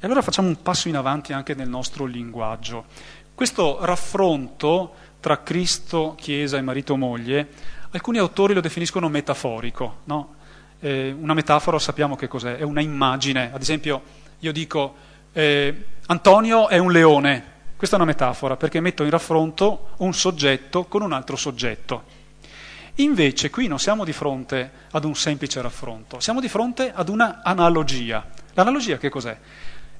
[0.00, 2.86] E allora facciamo un passo in avanti anche nel nostro linguaggio.
[3.34, 7.48] Questo raffronto tra Cristo, Chiesa e marito-moglie,
[7.90, 9.98] alcuni autori lo definiscono metaforico.
[10.04, 10.36] No?
[10.80, 13.50] Eh, una metafora sappiamo che cos'è, è una immagine.
[13.52, 14.02] Ad esempio,
[14.44, 14.94] io dico
[15.32, 20.84] eh, Antonio è un leone, questa è una metafora perché metto in raffronto un soggetto
[20.84, 22.12] con un altro soggetto.
[22.96, 27.40] Invece qui non siamo di fronte ad un semplice raffronto, siamo di fronte ad una
[27.42, 28.26] analogia.
[28.52, 29.36] L'analogia che cos'è?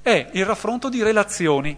[0.01, 1.75] È il raffronto di relazioni.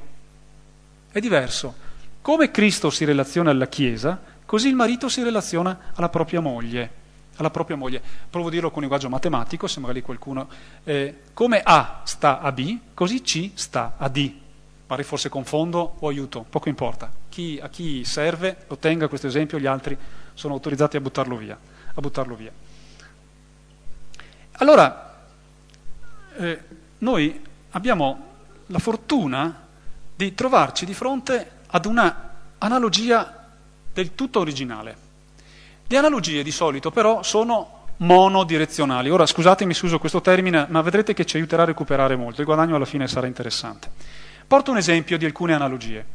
[1.09, 1.85] È diverso.
[2.21, 7.05] Come Cristo si relaziona alla Chiesa, così il marito si relaziona alla propria moglie.
[7.37, 8.01] Alla propria moglie.
[8.29, 10.47] Provo a dirlo con linguaggio matematico, se magari qualcuno...
[10.83, 14.33] Eh, come A sta a B, così C sta a D.
[14.87, 17.11] Magari forse confondo o aiuto, poco importa.
[17.29, 19.97] Chi, a chi serve lo tenga questo esempio, gli altri
[20.33, 21.57] sono autorizzati a buttarlo via.
[21.93, 22.51] A buttarlo via.
[24.59, 25.25] Allora,
[26.37, 26.63] eh,
[26.99, 28.25] noi abbiamo
[28.67, 29.65] la fortuna
[30.15, 33.51] di trovarci di fronte ad una analogia
[33.93, 35.05] del tutto originale.
[35.89, 39.09] Le analogie di solito però sono monodirezionali.
[39.09, 42.45] Ora scusatemi se uso questo termine, ma vedrete che ci aiuterà a recuperare molto, il
[42.45, 43.89] guadagno alla fine sarà interessante.
[44.45, 46.05] Porto un esempio di alcune analogie.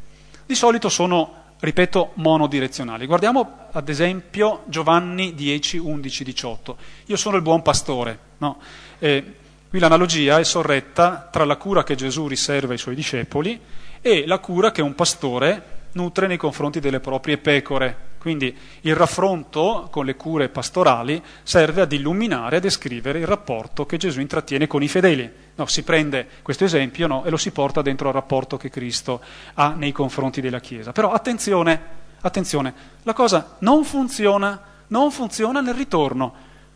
[0.45, 3.05] Di solito sono ripeto, monodirezionali.
[3.05, 6.77] Guardiamo ad esempio Giovanni 10, 11, 18.
[7.05, 8.19] Io sono il buon pastore.
[8.37, 8.59] No?
[8.99, 9.35] Eh,
[9.69, 13.59] qui l'analogia è sorretta tra la cura che Gesù riserva ai suoi discepoli
[14.01, 18.11] e la cura che un pastore nutre nei confronti delle proprie pecore.
[18.17, 23.97] Quindi il raffronto con le cure pastorali serve ad illuminare e descrivere il rapporto che
[23.97, 25.29] Gesù intrattiene con i fedeli.
[25.55, 29.21] No, si prende questo esempio no, e lo si porta dentro al rapporto che Cristo
[29.55, 30.93] ha nei confronti della Chiesa.
[30.93, 31.81] Però attenzione,
[32.21, 36.33] attenzione, la cosa non funziona, non funziona nel ritorno.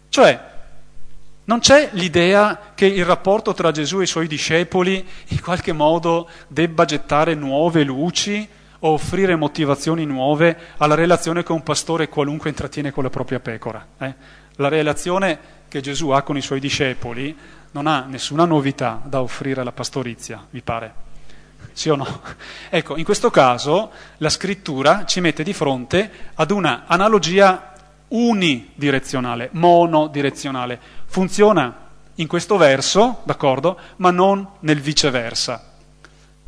[0.09, 0.55] Cioè,
[1.45, 6.29] non c'è l'idea che il rapporto tra Gesù e i suoi discepoli in qualche modo
[6.49, 8.45] debba gettare nuove luci
[8.79, 13.85] o offrire motivazioni nuove alla relazione che un pastore qualunque intrattiene con la propria pecora.
[13.97, 14.13] Eh?
[14.55, 17.35] La relazione che Gesù ha con i suoi discepoli
[17.71, 21.05] non ha nessuna novità da offrire alla pastorizia, vi pare?
[21.73, 22.21] Sì o no?
[22.69, 27.73] Ecco, in questo caso la scrittura ci mette di fronte ad una analogia
[28.09, 30.79] unidirezionale, monodirezionale.
[31.05, 31.85] Funziona
[32.15, 35.75] in questo verso, d'accordo, ma non nel viceversa.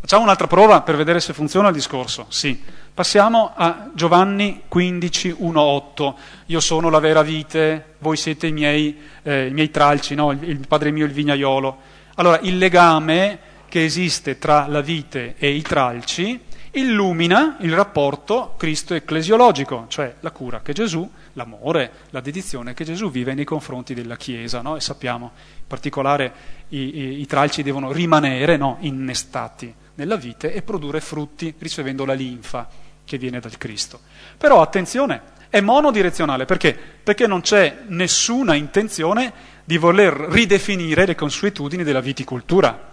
[0.02, 2.26] Facciamo un'altra prova per vedere se funziona il discorso.
[2.30, 2.60] Sì.
[2.94, 6.18] Passiamo a Giovanni 15, 1, 8.
[6.48, 10.32] Io sono la vera vite, voi siete i miei, eh, i miei tralci, no?
[10.32, 11.78] il, il padre mio il vignaiolo.
[12.16, 19.86] Allora, il legame che esiste tra la vite e i tralci illumina il rapporto cristo-ecclesiologico,
[19.90, 24.62] cioè la cura che Gesù, l'amore, la dedizione che Gesù vive nei confronti della Chiesa.
[24.62, 24.78] No?
[24.78, 26.34] E sappiamo, in particolare,
[26.70, 28.78] i, i, i tralci devono rimanere no?
[28.80, 32.68] innestati nella vite e produrre frutti ricevendo la linfa
[33.04, 34.00] che viene dal Cristo.
[34.38, 36.78] Però attenzione, è monodirezionale perché?
[37.04, 42.88] Perché non c'è nessuna intenzione di voler ridefinire le consuetudini della viticoltura.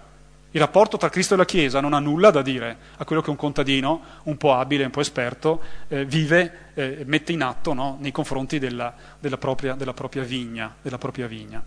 [0.50, 3.30] Il rapporto tra Cristo e la Chiesa non ha nulla da dire a quello che
[3.30, 7.98] un contadino un po' abile, un po' esperto, eh, vive, eh, mette in atto no,
[8.00, 11.62] nei confronti della, della, propria, della, propria vigna, della propria vigna.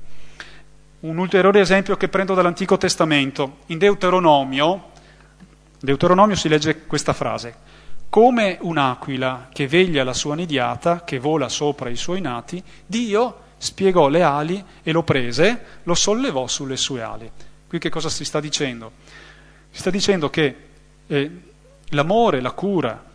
[1.01, 3.59] Un ulteriore esempio che prendo dall'Antico Testamento.
[3.67, 4.88] In Deuteronomio,
[5.79, 7.55] Deuteronomio si legge questa frase,
[8.09, 14.09] come un'aquila che veglia la sua nidiata, che vola sopra i suoi nati, Dio spiegò
[14.09, 17.31] le ali e lo prese, lo sollevò sulle sue ali.
[17.67, 18.91] Qui che cosa si sta dicendo?
[19.69, 20.55] Si sta dicendo che
[21.05, 21.31] eh,
[21.89, 23.08] l'amore, la cura,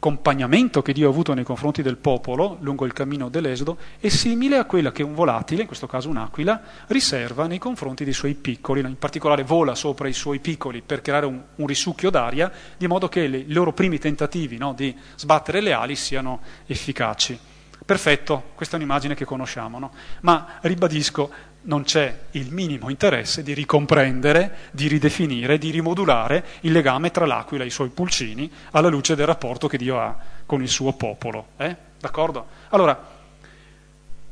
[0.00, 4.56] l'accompagnamento che Dio ha avuto nei confronti del popolo lungo il cammino dell'Esodo è simile
[4.56, 8.80] a quella che un volatile, in questo caso un'aquila, riserva nei confronti dei suoi piccoli,
[8.80, 13.10] in particolare vola sopra i suoi piccoli per creare un, un risucchio d'aria, di modo
[13.10, 17.38] che le, i loro primi tentativi no, di sbattere le ali siano efficaci.
[17.84, 19.92] Perfetto, questa è un'immagine che conosciamo, no?
[20.20, 21.30] ma ribadisco,
[21.62, 27.64] non c'è il minimo interesse di ricomprendere, di ridefinire, di rimodulare il legame tra l'aquila
[27.64, 31.48] e i suoi pulcini alla luce del rapporto che Dio ha con il suo popolo.
[31.56, 31.76] Eh?
[31.98, 32.46] D'accordo?
[32.70, 32.98] Allora,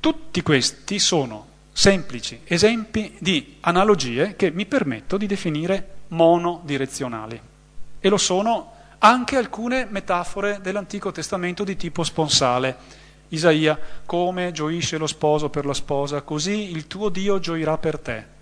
[0.00, 7.40] tutti questi sono semplici esempi di analogie che mi permetto di definire monodirezionali.
[8.00, 15.06] E lo sono anche alcune metafore dell'Antico Testamento di tipo sponsale Isaia, come gioisce lo
[15.06, 18.36] sposo per la sposa, così il tuo Dio gioirà per te.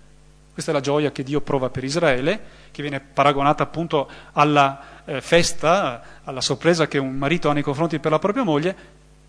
[0.53, 5.21] Questa è la gioia che Dio prova per Israele, che viene paragonata appunto alla eh,
[5.21, 8.75] festa, alla sorpresa che un marito ha nei confronti per la propria moglie,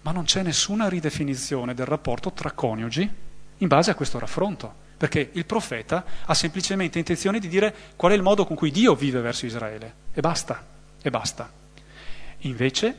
[0.03, 3.11] ma non c'è nessuna ridefinizione del rapporto tra coniugi
[3.59, 8.15] in base a questo raffronto, perché il profeta ha semplicemente intenzione di dire qual è
[8.15, 10.65] il modo con cui Dio vive verso Israele, e basta,
[11.03, 11.51] e basta.
[12.43, 12.99] Invece,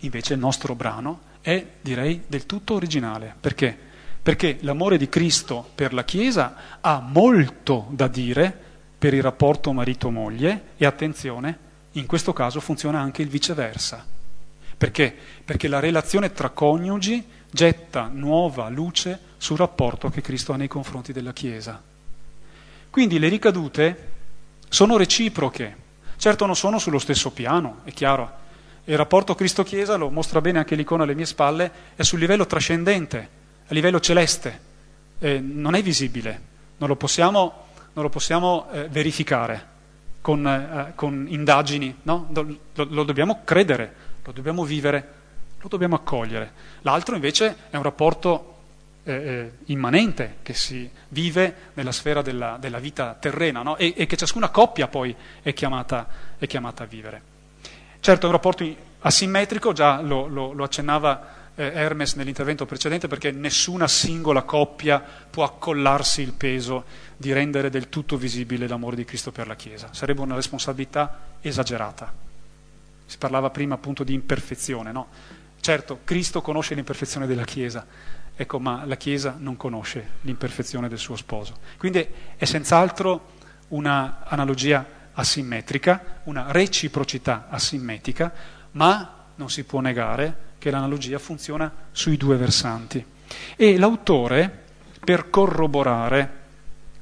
[0.00, 3.34] invece il nostro brano è, direi, del tutto originale.
[3.40, 3.74] Perché?
[4.22, 8.66] Perché l'amore di Cristo per la Chiesa ha molto da dire
[8.98, 11.58] per il rapporto marito-moglie e attenzione,
[11.92, 14.04] in questo caso funziona anche il viceversa.
[14.76, 15.14] Perché?
[15.42, 21.14] Perché la relazione tra coniugi getta nuova luce sul rapporto che Cristo ha nei confronti
[21.14, 21.82] della Chiesa.
[22.90, 24.12] Quindi le ricadute
[24.68, 25.76] sono reciproche,
[26.18, 28.46] certo non sono sullo stesso piano, è chiaro.
[28.88, 33.28] Il rapporto Cristo-Chiesa, lo mostra bene anche l'icona alle mie spalle, è sul livello trascendente,
[33.66, 34.60] a livello celeste,
[35.18, 36.40] eh, non è visibile,
[36.78, 39.66] non lo possiamo, non lo possiamo eh, verificare
[40.22, 42.30] con, eh, con indagini, no?
[42.32, 45.12] lo, lo dobbiamo credere, lo dobbiamo vivere,
[45.60, 46.50] lo dobbiamo accogliere.
[46.80, 48.54] L'altro invece è un rapporto
[49.02, 53.76] eh, eh, immanente che si vive nella sfera della, della vita terrena no?
[53.76, 56.08] e, e, che ciascuna coppia poi è chiamata,
[56.38, 57.36] è chiamata, a vivere.
[58.00, 58.64] Certo è un rapporto
[59.00, 65.44] asimmetrico, già lo, lo, lo accennava eh, Hermes nell'intervento precedente, perché nessuna singola coppia può
[65.44, 66.84] accollarsi il peso
[67.16, 69.88] di rendere del tutto visibile l'amore di Cristo per la Chiesa.
[69.90, 72.12] Sarebbe una responsabilità esagerata.
[73.04, 75.08] Si parlava prima appunto di imperfezione, no?
[75.60, 77.84] Certo, Cristo conosce l'imperfezione della Chiesa,
[78.36, 81.56] ecco, ma la Chiesa non conosce l'imperfezione del suo sposo.
[81.76, 83.32] Quindi è senz'altro
[83.68, 88.32] un'analogia asimmetrica, una reciprocità asimmetrica,
[88.72, 93.04] ma non si può negare che l'analogia funziona sui due versanti.
[93.56, 94.64] E l'autore,
[95.04, 96.36] per corroborare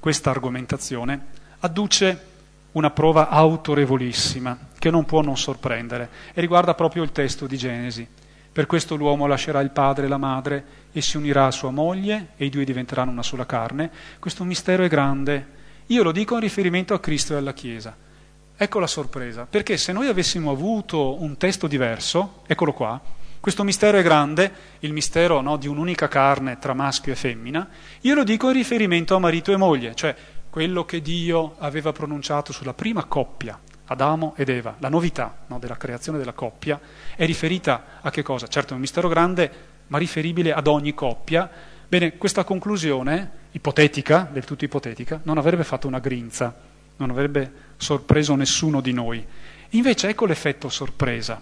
[0.01, 1.27] questa argomentazione,
[1.61, 2.35] adduce
[2.73, 8.07] una prova autorevolissima che non può non sorprendere e riguarda proprio il testo di Genesi.
[8.53, 12.29] Per questo l'uomo lascerà il padre e la madre e si unirà a sua moglie
[12.37, 13.91] e i due diventeranno una sola carne.
[14.19, 15.55] Questo mistero è grande.
[15.89, 18.05] Io lo dico in riferimento a Cristo e alla Chiesa.
[18.59, 22.99] Ecco la sorpresa, perché se noi avessimo avuto un testo diverso, eccolo qua,
[23.39, 24.51] questo mistero è grande,
[24.81, 27.69] il mistero no, di un'unica carne tra maschio e femmina,
[28.01, 30.17] io lo dico in riferimento a marito e moglie, cioè
[30.49, 35.77] quello che Dio aveva pronunciato sulla prima coppia Adamo ed Eva, la novità no, della
[35.77, 36.81] creazione della coppia,
[37.15, 38.49] è riferita a che cosa?
[38.49, 39.51] Certo è un mistero grande,
[39.89, 41.49] ma riferibile ad ogni coppia.
[41.87, 48.35] Bene, questa conclusione, ipotetica, del tutto ipotetica, non avrebbe fatto una grinza, non avrebbe sorpreso
[48.35, 49.25] nessuno di noi.
[49.71, 51.41] Invece ecco l'effetto sorpresa.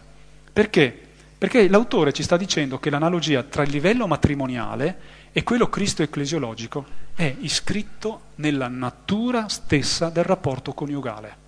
[0.53, 1.01] Perché?
[1.37, 7.35] Perché l'autore ci sta dicendo che l'analogia tra il livello matrimoniale e quello cristo-ecclesiologico è
[7.41, 11.43] iscritto nella natura stessa del rapporto coniugale.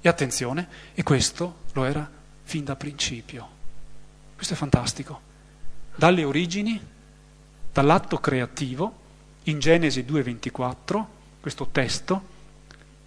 [0.00, 2.08] E attenzione, e questo lo era
[2.42, 3.48] fin da principio.
[4.34, 5.20] Questo è fantastico.
[5.94, 6.80] Dalle origini,
[7.72, 9.02] dall'atto creativo,
[9.44, 11.04] in Genesi 2.24,
[11.40, 12.32] questo testo,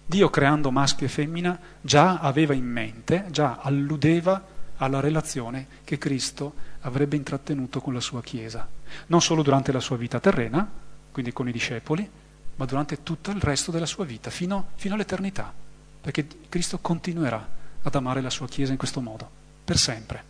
[0.08, 4.42] Dio creando maschio e femmina già aveva in mente, già alludeva
[4.78, 8.66] alla relazione che Cristo avrebbe intrattenuto con la sua Chiesa,
[9.08, 10.66] non solo durante la sua vita terrena,
[11.12, 12.08] quindi con i discepoli,
[12.56, 15.52] ma durante tutto il resto della sua vita, fino, fino all'eternità
[16.00, 17.46] perché Cristo continuerà
[17.82, 19.28] ad amare la sua Chiesa in questo modo,
[19.64, 20.24] per sempre.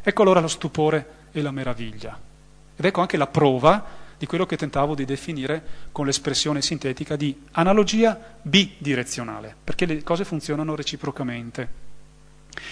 [0.00, 2.18] Ecco allora lo stupore e la meraviglia.
[2.76, 3.84] Ed ecco anche la prova
[4.18, 5.62] di quello che tentavo di definire
[5.92, 11.86] con l'espressione sintetica di analogia bidirezionale, perché le cose funzionano reciprocamente.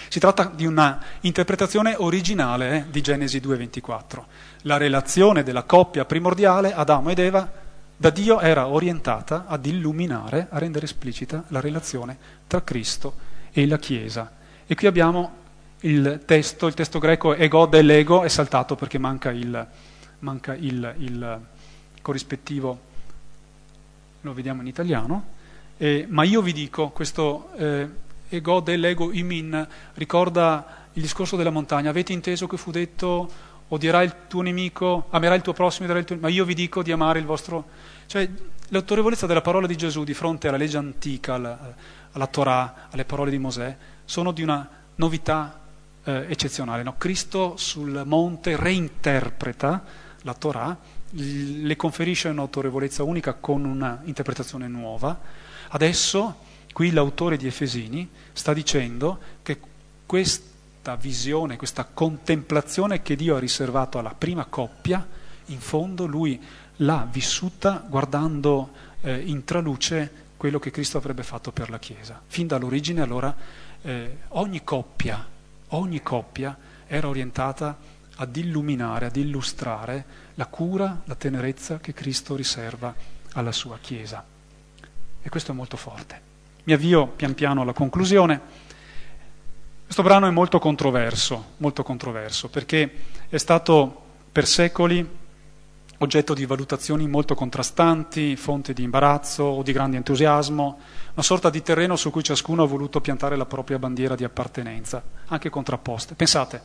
[0.09, 4.23] Si tratta di una interpretazione originale eh, di Genesi 2.24.
[4.63, 7.49] La relazione della coppia primordiale, Adamo ed Eva,
[7.95, 13.15] da Dio era orientata ad illuminare, a rendere esplicita la relazione tra Cristo
[13.51, 14.33] e la Chiesa.
[14.67, 15.45] E qui abbiamo
[15.81, 19.67] il testo, il testo greco ego dell'ego, è saltato perché manca il,
[20.19, 21.41] manca il, il
[22.01, 22.79] corrispettivo,
[24.21, 25.35] lo vediamo in italiano,
[25.77, 27.87] eh, ma io vi dico, questo eh,
[28.29, 33.29] ego dell'ego imin ricorda il discorso della montagna, avete inteso che fu detto
[33.69, 36.17] odierai il tuo nemico, amerai il tuo prossimo, il tuo...
[36.19, 37.65] ma io vi dico di amare il vostro...
[38.05, 38.27] Cioè,
[38.69, 41.75] l'autorevolezza della parola di Gesù di fronte alla legge antica, alla,
[42.11, 45.59] alla Torah, alle parole di Mosè, sono di una novità
[46.03, 46.83] eh, eccezionale.
[46.83, 46.95] No?
[46.97, 49.83] Cristo sul monte reinterpreta
[50.27, 50.77] la Torah,
[51.11, 55.17] le conferisce un'autorevolezza unica con un'interpretazione nuova.
[55.69, 56.35] Adesso,
[56.73, 59.57] qui l'autore di Efesini sta dicendo che
[60.05, 65.07] questa visione, questa contemplazione che Dio ha riservato alla prima coppia,
[65.45, 66.41] in fondo lui
[66.77, 68.71] l'ha vissuta guardando
[69.01, 72.21] eh, in traluce quello che Cristo avrebbe fatto per la Chiesa.
[72.27, 73.33] Fin dall'origine allora
[73.81, 75.25] eh, ogni coppia,
[75.69, 76.55] ogni coppia
[76.85, 80.05] era orientata ad illuminare, ad illustrare
[80.35, 82.93] la cura, la tenerezza che Cristo riserva
[83.33, 84.23] alla sua Chiesa.
[85.21, 86.21] E questo è molto forte.
[86.63, 88.65] Mi avvio pian piano alla conclusione
[89.87, 92.91] Questo brano è molto controverso, molto controverso, perché
[93.29, 94.01] è stato
[94.33, 95.07] per secoli
[95.99, 100.79] oggetto di valutazioni molto contrastanti, fonte di imbarazzo o di grande entusiasmo,
[101.13, 105.01] una sorta di terreno su cui ciascuno ha voluto piantare la propria bandiera di appartenenza,
[105.27, 106.15] anche contrapposte.
[106.15, 106.61] Pensate,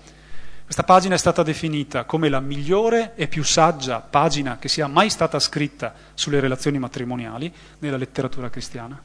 [0.73, 5.11] questa pagina è stata definita come la migliore e più saggia pagina che sia mai
[5.11, 8.99] stata scritta sulle relazioni matrimoniali nella letteratura cristiana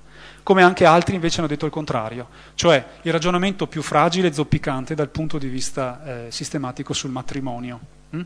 [0.43, 4.95] come anche altri invece hanno detto il contrario, cioè il ragionamento più fragile e zoppicante
[4.95, 7.79] dal punto di vista eh, sistematico sul matrimonio,
[8.11, 8.21] hm?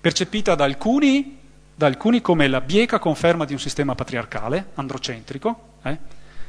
[0.00, 1.36] percepita da alcuni,
[1.74, 5.98] da alcuni, come la bieca conferma di un sistema patriarcale, androcentrico eh,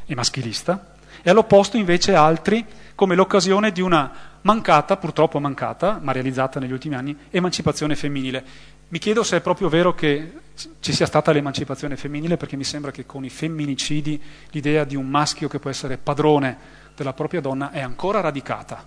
[0.06, 2.64] e maschilista, e all'opposto invece altri
[3.00, 8.44] come l'occasione di una mancata, purtroppo mancata, ma realizzata negli ultimi anni, emancipazione femminile.
[8.90, 10.34] Mi chiedo se è proprio vero che
[10.82, 15.08] ci sia stata l'emancipazione femminile, perché mi sembra che con i femminicidi l'idea di un
[15.08, 16.58] maschio che può essere padrone
[16.94, 18.86] della propria donna è ancora radicata.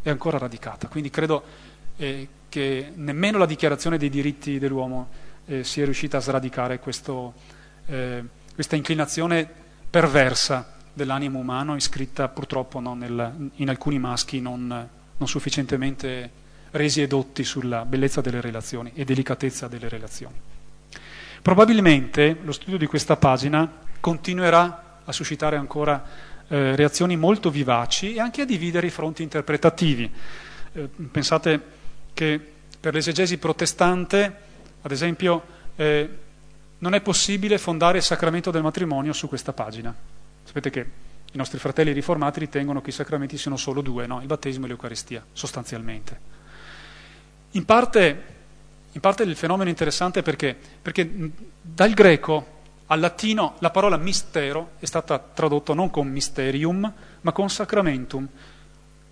[0.00, 0.88] È ancora radicata.
[0.88, 1.42] Quindi credo
[1.98, 5.10] eh, che nemmeno la dichiarazione dei diritti dell'uomo
[5.44, 7.34] eh, sia riuscita a sradicare questo,
[7.88, 8.24] eh,
[8.54, 9.46] questa inclinazione
[9.90, 16.30] perversa dell'animo umano, iscritta purtroppo no, nel, in alcuni maschi non, non sufficientemente
[16.70, 20.34] resi edotti sulla bellezza delle relazioni e delicatezza delle relazioni.
[21.42, 23.70] Probabilmente lo studio di questa pagina
[24.00, 26.02] continuerà a suscitare ancora
[26.48, 30.10] eh, reazioni molto vivaci e anche a dividere i fronti interpretativi.
[30.72, 31.60] Eh, pensate
[32.14, 32.40] che
[32.80, 34.36] per l'esegesi protestante,
[34.80, 35.42] ad esempio,
[35.76, 36.08] eh,
[36.78, 39.94] non è possibile fondare il sacramento del matrimonio su questa pagina.
[40.46, 40.80] Sapete che
[41.32, 44.20] i nostri fratelli riformati ritengono che i sacramenti siano solo due, no?
[44.20, 46.20] il battesimo e l'Eucaristia, sostanzialmente.
[47.50, 48.22] In parte,
[48.92, 51.30] in parte il fenomeno è interessante perché, perché
[51.60, 52.54] dal greco
[52.86, 58.26] al latino la parola mistero è stata tradotta non con mysterium, ma con sacramentum.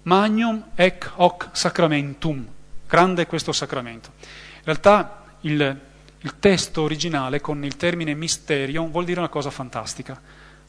[0.03, 2.47] Magnum ec hoc sacramentum.
[2.87, 4.13] Grande questo sacramento.
[4.21, 5.81] In realtà il,
[6.21, 10.21] il testo originale con il termine mysterium vuol dire una cosa fantastica.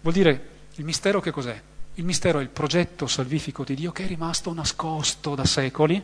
[0.02, 1.62] Vuol dire il mistero che cos'è?
[1.96, 6.02] Il mistero è il progetto salvifico di Dio che è rimasto nascosto da secoli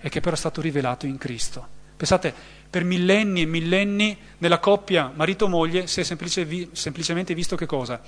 [0.00, 1.66] e che però è stato rivelato in Cristo.
[1.96, 2.34] Pensate,
[2.68, 8.00] per millenni e millenni nella coppia marito-moglie si è semplice, semplicemente visto che cosa?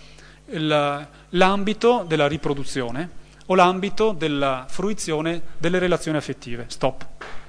[0.47, 6.67] l'ambito della riproduzione o l'ambito della fruizione delle relazioni affettive.
[6.69, 7.07] Stop,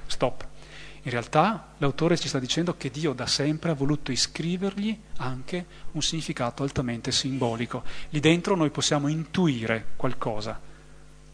[0.08, 0.45] stop.
[1.06, 6.01] In realtà l'autore ci sta dicendo che Dio da sempre ha voluto iscrivergli anche un
[6.01, 7.84] significato altamente simbolico.
[8.10, 10.60] Lì dentro noi possiamo intuire qualcosa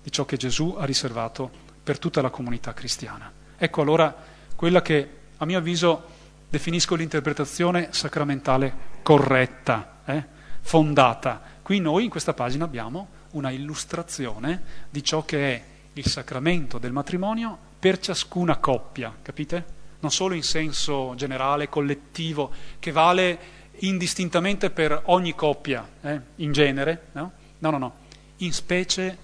[0.04, 1.50] di ciò che Gesù ha riservato
[1.82, 3.32] per tutta la comunità cristiana.
[3.58, 4.14] Ecco allora
[4.58, 6.04] quella che a mio avviso
[6.50, 10.26] definisco l'interpretazione sacramentale corretta, eh?
[10.60, 11.42] fondata.
[11.62, 15.64] Qui noi in questa pagina abbiamo una illustrazione di ciò che è
[15.94, 19.80] il sacramento del matrimonio per ciascuna coppia, capite?
[20.00, 23.40] Non solo in senso generale, collettivo, che vale
[23.80, 26.22] indistintamente per ogni coppia, eh?
[26.38, 27.32] in genere, no?
[27.60, 27.96] No, no, no,
[28.38, 29.18] in specie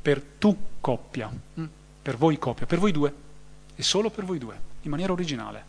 [0.00, 1.30] per tu coppia.
[1.60, 1.66] Mm?
[2.02, 3.12] per voi coppia, per voi due,
[3.74, 5.62] e solo per voi due, in maniera originale,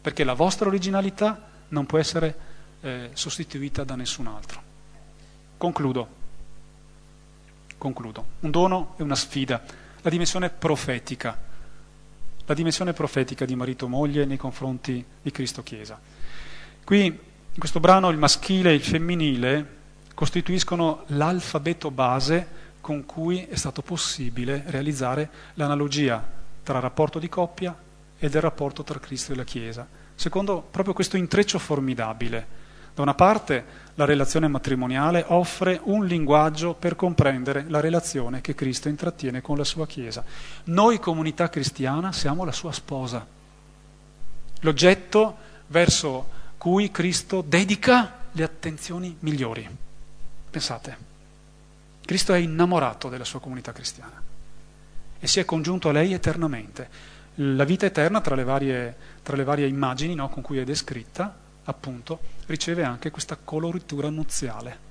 [0.00, 2.36] perché la vostra originalità non può essere
[2.80, 4.62] eh, sostituita da nessun altro.
[5.56, 6.20] Concludo.
[7.78, 8.24] Concludo.
[8.40, 9.62] Un dono e una sfida,
[10.02, 11.38] la dimensione profetica,
[12.44, 15.98] la dimensione profetica di marito-moglie nei confronti di Cristo-Chiesa.
[16.84, 19.80] Qui, in questo brano, il maschile e il femminile
[20.14, 26.22] costituiscono l'alfabeto base con cui è stato possibile realizzare l'analogia
[26.62, 27.76] tra il rapporto di coppia
[28.18, 32.60] e del rapporto tra Cristo e la Chiesa, secondo proprio questo intreccio formidabile.
[32.94, 38.88] Da una parte la relazione matrimoniale offre un linguaggio per comprendere la relazione che Cristo
[38.88, 40.24] intrattiene con la sua Chiesa.
[40.64, 43.26] Noi, comunità cristiana, siamo la sua sposa,
[44.60, 45.36] l'oggetto
[45.66, 49.68] verso cui Cristo dedica le attenzioni migliori.
[50.50, 51.10] Pensate.
[52.04, 54.20] Cristo è innamorato della sua comunità cristiana
[55.18, 57.10] e si è congiunto a lei eternamente.
[57.36, 61.34] La vita eterna, tra le varie, tra le varie immagini no, con cui è descritta,
[61.64, 64.90] appunto, riceve anche questa coloritura nuziale.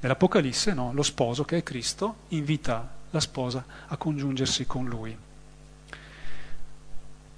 [0.00, 5.16] Nell'Apocalisse, no, lo sposo, che è Cristo, invita la sposa a congiungersi con lui.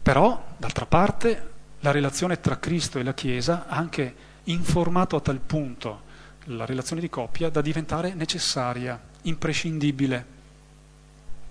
[0.03, 1.51] Però, d'altra parte,
[1.81, 6.07] la relazione tra Cristo e la Chiesa ha anche informato a tal punto
[6.45, 10.37] la relazione di coppia da diventare necessaria, imprescindibile.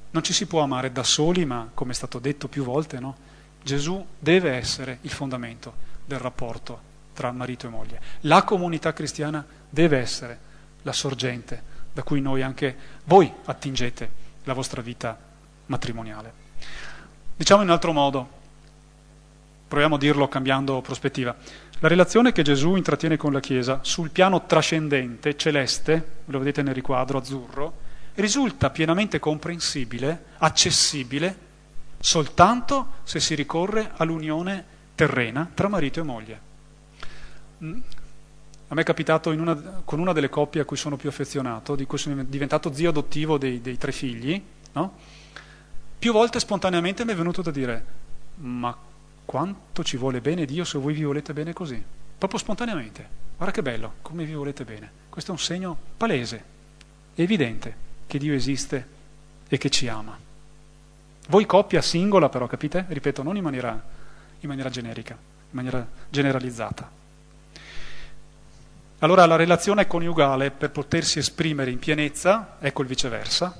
[0.10, 3.16] Non ci si può amare da soli, ma come è stato detto più volte, no?
[3.62, 5.74] Gesù deve essere il fondamento
[6.06, 6.87] del rapporto
[7.18, 8.00] tra marito e moglie.
[8.22, 10.38] La comunità cristiana deve essere
[10.84, 14.12] la sorgente da cui noi anche voi attingete
[14.44, 15.18] la vostra vita
[15.66, 16.32] matrimoniale.
[17.36, 18.30] Diciamo in un altro modo,
[19.68, 21.36] proviamo a dirlo cambiando prospettiva.
[21.80, 26.76] La relazione che Gesù intrattiene con la Chiesa sul piano trascendente, celeste, lo vedete nel
[26.76, 31.36] riquadro azzurro, risulta pienamente comprensibile, accessibile,
[32.00, 36.47] soltanto se si ricorre all'unione terrena tra marito e moglie.
[37.60, 41.86] A me è capitato una, con una delle coppie a cui sono più affezionato, di
[41.86, 44.42] cui sono diventato zio adottivo dei, dei tre figli,
[44.74, 44.94] no?
[45.98, 47.86] più volte spontaneamente mi è venuto da dire,
[48.36, 48.76] ma
[49.26, 51.82] quanto ci vuole bene Dio se voi vi volete bene così?
[52.18, 53.26] Proprio spontaneamente.
[53.36, 54.92] Guarda che bello, come vi volete bene.
[55.10, 56.44] Questo è un segno palese,
[57.16, 58.88] evidente, che Dio esiste
[59.48, 60.18] e che ci ama.
[61.30, 62.86] Voi coppia singola però, capite?
[62.88, 63.84] Ripeto, non in maniera,
[64.40, 66.97] in maniera generica, in maniera generalizzata.
[69.00, 73.56] Allora la relazione coniugale per potersi esprimere in pienezza, ecco il viceversa,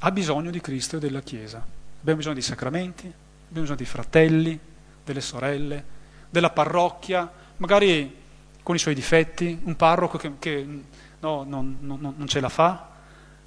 [0.00, 1.64] ha bisogno di Cristo e della Chiesa.
[2.00, 4.58] Abbiamo bisogno di sacramenti, abbiamo bisogno di fratelli,
[5.04, 5.84] delle sorelle,
[6.28, 8.12] della parrocchia, magari
[8.60, 10.66] con i suoi difetti, un parroco che, che
[11.20, 12.88] no, non, non, non ce la fa,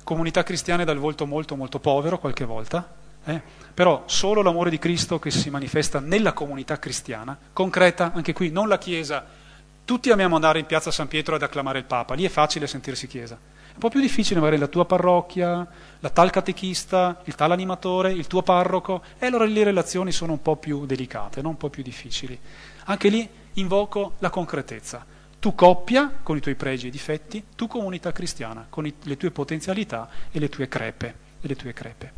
[0.06, 3.42] comunità cristiane dal volto molto molto povero qualche volta, eh?
[3.74, 8.70] Però solo l'amore di Cristo che si manifesta nella comunità cristiana, concreta, anche qui, non
[8.70, 9.44] la Chiesa.
[9.86, 13.06] Tutti amiamo andare in piazza San Pietro ad acclamare il Papa, lì è facile sentirsi
[13.06, 13.36] Chiesa.
[13.36, 15.68] È un po' più difficile magari la tua parrocchia,
[16.00, 20.42] la tal catechista, il tal animatore, il tuo parroco, e allora le relazioni sono un
[20.42, 21.50] po' più delicate, no?
[21.50, 22.38] un po' più difficili.
[22.86, 25.06] Anche lì invoco la concretezza.
[25.38, 29.30] Tu coppia con i tuoi pregi e difetti, tu comunità cristiana con i, le tue
[29.30, 31.16] potenzialità e le tue crepe.
[31.42, 32.12] E le tue crepe.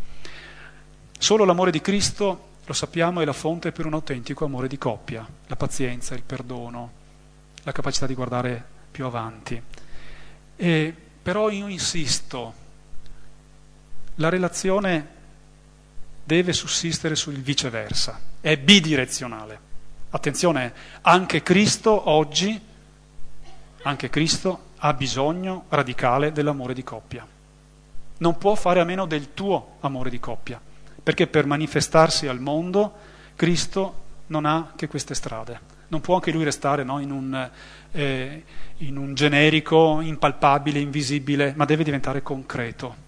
[1.20, 5.28] Solo l'amore di Cristo, lo sappiamo, è la fonte per un autentico amore di coppia,
[5.48, 6.97] la pazienza, il perdono,
[7.68, 9.62] la capacità di guardare più avanti.
[10.56, 12.54] E, però io insisto,
[14.16, 15.16] la relazione
[16.24, 19.60] deve sussistere sul viceversa, è bidirezionale.
[20.12, 22.58] Attenzione, anche Cristo oggi,
[23.82, 27.28] anche Cristo ha bisogno radicale dell'amore di coppia.
[28.20, 30.60] Non può fare a meno del tuo amore di coppia
[31.04, 32.94] perché per manifestarsi al mondo
[33.36, 35.77] Cristo non ha che queste strade.
[35.90, 37.50] Non può anche lui restare no, in, un,
[37.92, 38.44] eh,
[38.78, 43.06] in un generico, impalpabile, invisibile, ma deve diventare concreto.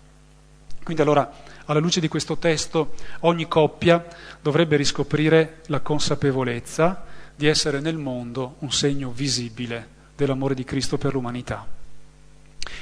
[0.84, 1.32] Quindi allora,
[1.66, 4.04] alla luce di questo testo, ogni coppia
[4.42, 7.04] dovrebbe riscoprire la consapevolezza
[7.36, 11.66] di essere nel mondo un segno visibile dell'amore di Cristo per l'umanità.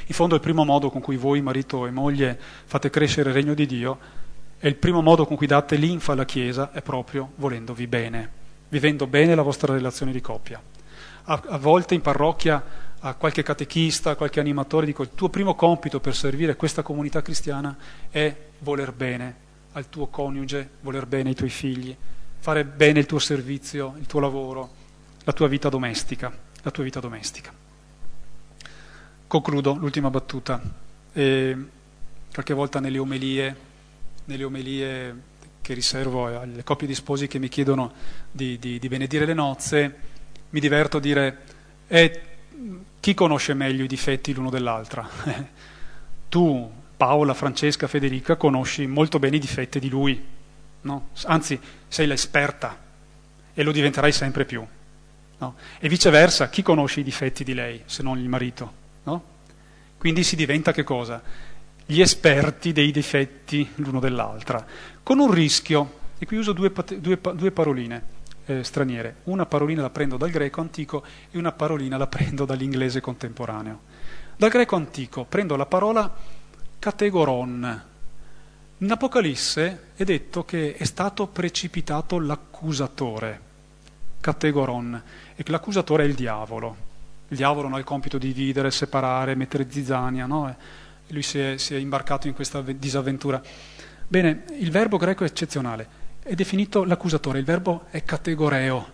[0.08, 3.54] In fondo il primo modo con cui voi, marito e moglie, fate crescere il regno
[3.54, 4.00] di Dio
[4.60, 8.30] e il primo modo con cui date linfa alla Chiesa è proprio volendovi bene,
[8.70, 10.61] vivendo bene la vostra relazione di coppia.
[11.24, 15.55] A, a volte in parrocchia a qualche catechista, a qualche animatore, dico il tuo primo
[15.55, 17.76] compito per servire questa comunità cristiana
[18.09, 21.95] è voler bene al tuo coniuge, voler bene ai tuoi figli,
[22.39, 24.70] fare bene il tuo servizio, il tuo lavoro,
[25.24, 27.53] la tua vita domestica, la tua vita domestica.
[29.28, 30.59] Concludo l'ultima battuta.
[31.13, 31.57] E
[32.32, 33.65] qualche volta nelle omelie
[34.28, 35.15] nelle omelie
[35.68, 37.91] che riservo alle coppie di sposi che mi chiedono
[38.32, 39.95] di, di, di benedire le nozze,
[40.51, 41.41] mi diverto a dire
[41.89, 42.22] eh,
[43.01, 45.05] chi conosce meglio i difetti l'uno dell'altra?
[46.30, 50.26] tu, Paola, Francesca, Federica, conosci molto bene i difetti di lui,
[50.84, 51.09] no?
[51.26, 51.59] anzi
[51.89, 52.78] sei l'esperta
[53.53, 54.65] e lo diventerai sempre più.
[55.39, 55.55] No?
[55.80, 58.72] E viceversa, chi conosce i difetti di lei se non il marito?
[59.03, 59.22] No?
[59.97, 61.22] Quindi si diventa che cosa?
[61.89, 64.65] Gli esperti dei difetti l'uno dell'altra,
[65.01, 68.03] con un rischio, e qui uso due, due, due paroline
[68.45, 72.99] eh, straniere, una parolina la prendo dal greco antico e una parolina la prendo dall'inglese
[72.99, 73.81] contemporaneo.
[74.35, 76.13] Dal greco antico prendo la parola
[76.77, 77.83] categoron.
[78.79, 83.41] In Apocalisse è detto che è stato precipitato l'accusatore,
[84.19, 85.01] categoron,
[85.35, 86.85] e che l'accusatore è il diavolo.
[87.29, 90.55] Il diavolo non ha il compito di dividere, separare, mettere zizzania, no?
[91.10, 93.41] Lui si è, si è imbarcato in questa disavventura.
[94.08, 95.88] Bene, il verbo greco è eccezionale,
[96.24, 98.91] è definito l'accusatore, il verbo è categoreo,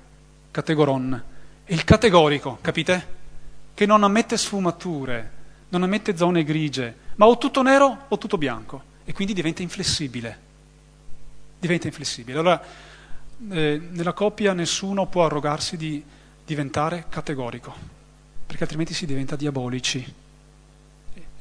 [0.51, 1.23] categoron,
[1.63, 3.21] è il categorico, capite?
[3.73, 5.31] Che non ammette sfumature,
[5.69, 10.39] non ammette zone grigie, ma o tutto nero o tutto bianco, e quindi diventa inflessibile.
[11.59, 12.39] Diventa inflessibile.
[12.39, 12.63] Allora,
[13.51, 16.03] eh, nella coppia nessuno può arrogarsi di
[16.45, 17.73] diventare categorico,
[18.45, 20.21] perché altrimenti si diventa diabolici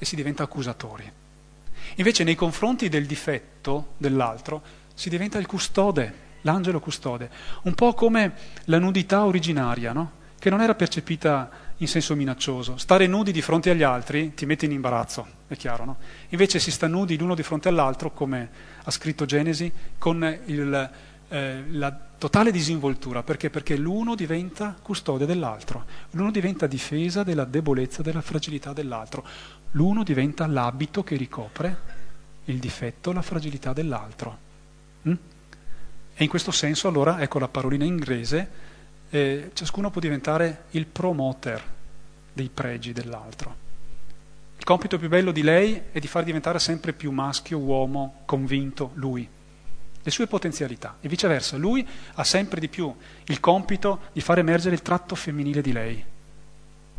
[0.02, 1.08] e si diventa accusatori.
[1.94, 4.60] Invece nei confronti del difetto dell'altro
[4.94, 7.30] si diventa il custode, l'angelo custode,
[7.62, 8.32] un po' come
[8.64, 10.10] la nudità originaria, no?
[10.40, 12.78] che non era percepita in senso minaccioso.
[12.78, 15.96] Stare nudi di fronte agli altri ti mette in imbarazzo, è chiaro, no?
[16.30, 18.50] Invece si sta nudi l'uno di fronte all'altro, come
[18.82, 20.90] ha scritto Genesi, con il,
[21.28, 23.22] eh, la totale disinvoltura.
[23.22, 23.50] Perché?
[23.50, 29.24] Perché l'uno diventa custode dell'altro, l'uno diventa difesa della debolezza, della fragilità dell'altro,
[29.72, 32.00] l'uno diventa l'abito che ricopre
[32.46, 34.38] il difetto, la fragilità dell'altro.
[35.08, 35.14] Mm?
[36.14, 38.70] E in questo senso, allora, ecco la parolina inglese,
[39.10, 41.62] eh, ciascuno può diventare il promoter
[42.32, 43.60] dei pregi dell'altro.
[44.56, 48.92] Il compito più bello di lei è di far diventare sempre più maschio, uomo, convinto
[48.94, 49.28] lui,
[50.02, 50.98] le sue potenzialità.
[51.00, 52.94] E viceversa, lui ha sempre di più
[53.24, 56.04] il compito di far emergere il tratto femminile di lei,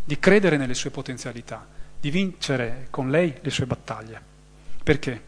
[0.03, 1.65] di credere nelle sue potenzialità,
[2.03, 4.21] di vincere con lei le sue battaglie.
[4.83, 5.21] Perché?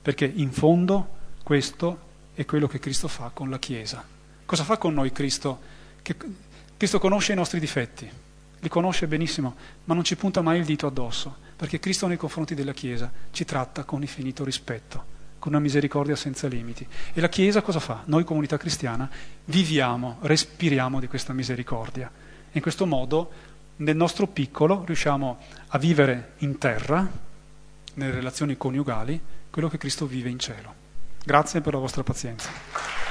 [0.00, 1.98] Perché in fondo questo
[2.34, 4.06] è quello che Cristo fa con la Chiesa.
[4.46, 5.58] Cosa fa con noi Cristo?
[6.02, 6.14] che
[6.76, 8.08] Cristo conosce i nostri difetti,
[8.60, 9.56] li conosce benissimo,
[9.86, 13.44] ma non ci punta mai il dito addosso, perché Cristo nei confronti della Chiesa ci
[13.44, 15.04] tratta con infinito rispetto,
[15.40, 16.86] con una misericordia senza limiti.
[17.12, 18.02] E la Chiesa cosa fa?
[18.04, 19.10] Noi, comunità cristiana,
[19.46, 22.08] viviamo, respiriamo di questa misericordia.
[22.52, 23.30] In questo modo,
[23.80, 27.08] nel nostro piccolo, riusciamo a vivere in terra,
[27.94, 29.20] nelle relazioni coniugali,
[29.50, 30.74] quello che Cristo vive in cielo.
[31.24, 33.09] Grazie per la vostra pazienza.